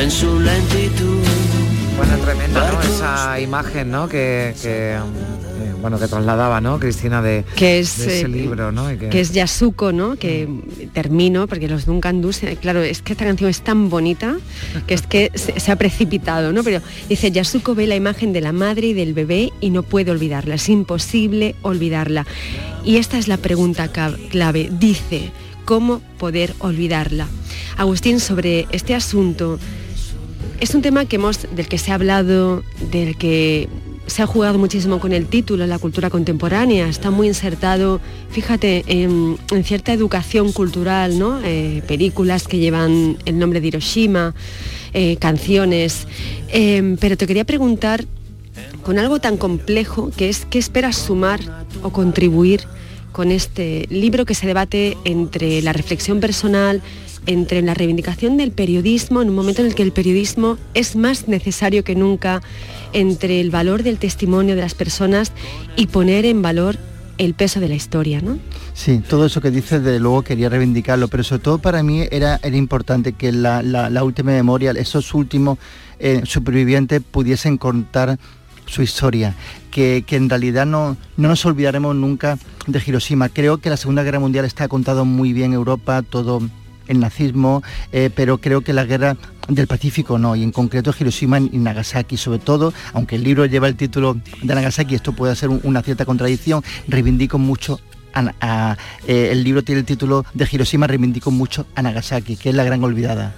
[0.00, 1.22] en su lentitud.
[1.96, 4.08] Bueno, tremenda esa imagen, ¿no?
[4.08, 4.98] Que, que
[5.80, 6.78] bueno, que trasladaba, ¿no?
[6.78, 8.86] Cristina de, que es, ese eh, libro, ¿no?
[8.98, 9.20] que...
[9.20, 10.16] es Yasuko, ¿no?
[10.16, 10.48] Que
[10.92, 14.36] termino, porque los Duncan Dus, claro, es que esta canción es tan bonita
[14.86, 16.64] que es que se, ha precipitado, ¿no?
[16.64, 20.10] Pero dice, Yasuko ve la imagen de la madre y del bebé y no puede
[20.10, 22.26] olvidarla, es imposible olvidarla.
[22.84, 23.88] Y esta es la pregunta
[24.30, 25.30] clave, dice,
[25.64, 27.26] ¿cómo poder olvidarla?
[27.76, 29.58] Agustín, sobre este asunto,
[30.60, 33.68] es un tema que hemos, del que se ha hablado, del que
[34.06, 38.00] se ha jugado muchísimo con el título, la cultura contemporánea, está muy insertado,
[38.30, 41.40] fíjate, en, cierta educación cultural, ¿no?
[41.42, 44.34] Eh, películas que llevan el nombre de Hiroshima,
[44.92, 46.06] eh, canciones.
[46.48, 48.04] Em, pero te quería preguntar,
[48.82, 51.40] con algo tan complejo, que es qué esperas sumar
[51.82, 52.62] o contribuir
[53.12, 56.82] con este libro que se debate entre la reflexión personal,
[57.26, 61.28] entre la reivindicación del periodismo, en un momento en el que el periodismo es más
[61.28, 62.42] necesario que nunca,
[62.94, 65.32] entre el valor del testimonio de las personas
[65.76, 66.78] y poner en valor
[67.18, 68.38] el peso de la historia, ¿no?
[68.72, 72.40] Sí, todo eso que dices, de luego quería reivindicarlo, pero sobre todo para mí era,
[72.42, 73.60] era importante que la,
[74.02, 75.58] última memoria, esos últimos
[75.98, 78.18] eh, supervivientes pudiesen contar
[78.66, 79.34] su historia,
[79.70, 83.28] que, en realidad no, no nos olvidaremos nunca de Hiroshima.
[83.28, 86.40] Creo que la Segunda Guerra Mundial está contado muy bien en Europa, todo
[86.88, 87.62] el nazismo,
[87.92, 89.16] eh, pero creo que la guerra
[89.48, 93.68] del Pacífico no, y en concreto Hiroshima y Nagasaki, sobre todo, aunque el libro lleva
[93.68, 97.80] el título de Nagasaki, esto puede ser una cierta contradicción, reivindico mucho
[99.06, 102.64] eh, el libro tiene el título de Hiroshima reivindico mucho a Nagasaki, que es la
[102.64, 103.34] gran olvidada.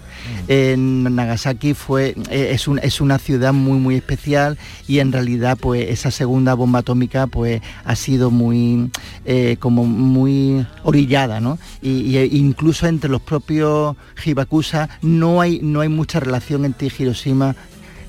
[0.49, 5.91] En Nagasaki fue, eh, es, es, una ciudad muy muy especial y en realidad pues
[5.91, 8.91] esa segunda bomba atómica pues ha sido muy
[9.25, 11.59] eh, como muy orillada, ¿no?
[11.83, 17.57] Y, incluso entre los propios Hibakusa no hay, no hay mucha relación entre Hiroshima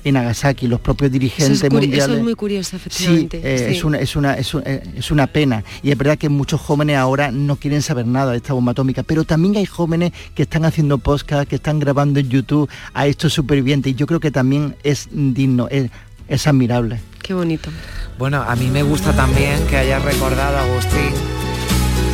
[0.08, 2.04] en Nagasaki, los propios dirigentes mundiales.
[2.04, 3.40] Eso es muy curioso, efectivamente.
[3.42, 5.64] Eh, es, una, es, una, eh, es, una pena.
[5.82, 9.02] Y es verdad que muchos jóvenes ahora no quieren saber nada de esta bomba atómica,
[9.02, 13.32] pero también hay jóvenes que están haciendo podcast, que están grabando en YouTube a estos
[13.32, 13.92] supervivientes.
[13.92, 17.00] Y yo creo que también es digno, es, admirable.
[17.22, 17.70] Qué bonito.
[18.18, 21.12] Bueno, a mí me gusta también que hayas recordado, Agustín,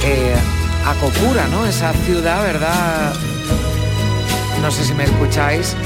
[0.05, 0.35] eh,
[0.85, 1.67] a Kokura, ¿no?
[1.67, 3.15] Esa ciudad, ¿verdad?
[4.61, 5.77] No sé si me escucháis.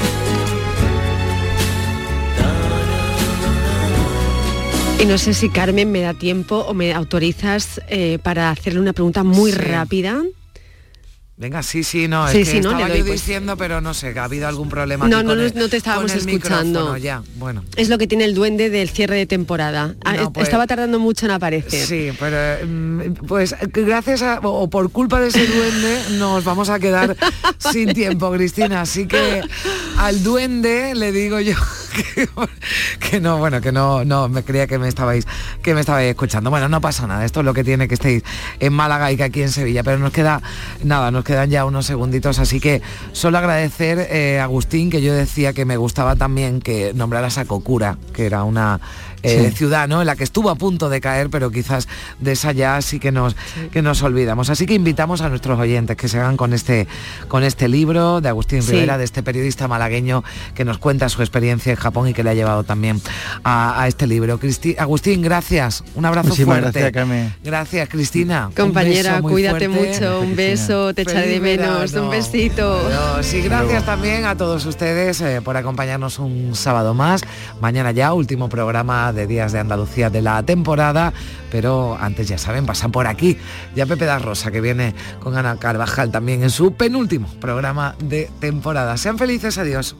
[4.99, 8.91] Y no sé si Carmen me da tiempo o me autorizas eh, para hacerle una
[8.91, 10.21] pregunta muy rápida.
[11.39, 13.05] Venga, sí, sí, no, es que estaba yo pues.
[13.05, 15.07] diciendo, pero no sé, ha habido algún problema.
[15.07, 16.97] No, no, no te estábamos escuchando.
[16.97, 17.63] Ya, bueno.
[17.77, 19.95] Es lo que tiene el duende del cierre de temporada.
[20.03, 21.87] Ah, pues estaba tardando mucho en aparecer.
[21.87, 26.77] Sí, pero mm, pues gracias a, o por culpa de ese duende nos vamos a
[26.77, 27.15] quedar
[27.71, 28.81] sin tiempo, Cristina.
[28.81, 29.41] Así que
[29.97, 31.55] al duende le digo yo
[32.99, 35.25] que, no, bueno, que no, no, me creía que me estabais,
[35.61, 36.49] que me estabais escuchando.
[36.49, 38.23] Bueno, no pasa nada, esto es lo que tiene que estéis
[38.59, 40.41] en Málaga y que aquí en Sevilla, pero nos queda
[40.83, 42.81] nada, nos quedan ya unos segunditos, así que
[43.11, 47.97] solo agradecer, eh, Agustín, que yo decía que me gustaba también que nombraras a Cocura,
[48.13, 48.79] que era una
[49.23, 50.01] eh, ciudad ¿no?
[50.01, 51.87] en la que estuvo a punto de caer, pero quizás
[52.19, 53.35] de esa ya sí que nos,
[53.71, 54.49] que nos olvidamos.
[54.49, 56.87] Así que invitamos a nuestros oyentes que se hagan con este,
[57.27, 60.23] con este libro de Agustín Rivera, de este periodista malagueño
[60.55, 63.01] que nos cuenta su experiencia en Japón y que le ha llevado también
[63.43, 64.39] a, este libro.
[64.77, 65.83] Agustín, gracias.
[65.95, 66.91] Un abrazo fuerte.
[66.91, 68.49] Gracias, Gracias, Cristina.
[68.55, 70.21] Compañera, cuídate mucho.
[70.21, 71.93] Un beso, te echaré de menos.
[71.93, 72.79] Un besito.
[73.21, 77.21] sí, gracias también a todos ustedes eh, por acompañarnos un sábado más.
[77.61, 78.49] Mañana ya, último
[79.13, 81.13] de Días de Andalucía de la temporada,
[81.51, 83.37] pero antes ya saben, pasan por aquí.
[83.75, 88.29] Ya Pepe da Rosa, que viene con Ana Carvajal también en su penúltimo programa de
[88.39, 88.97] temporada.
[88.97, 89.95] Sean felices, adiós.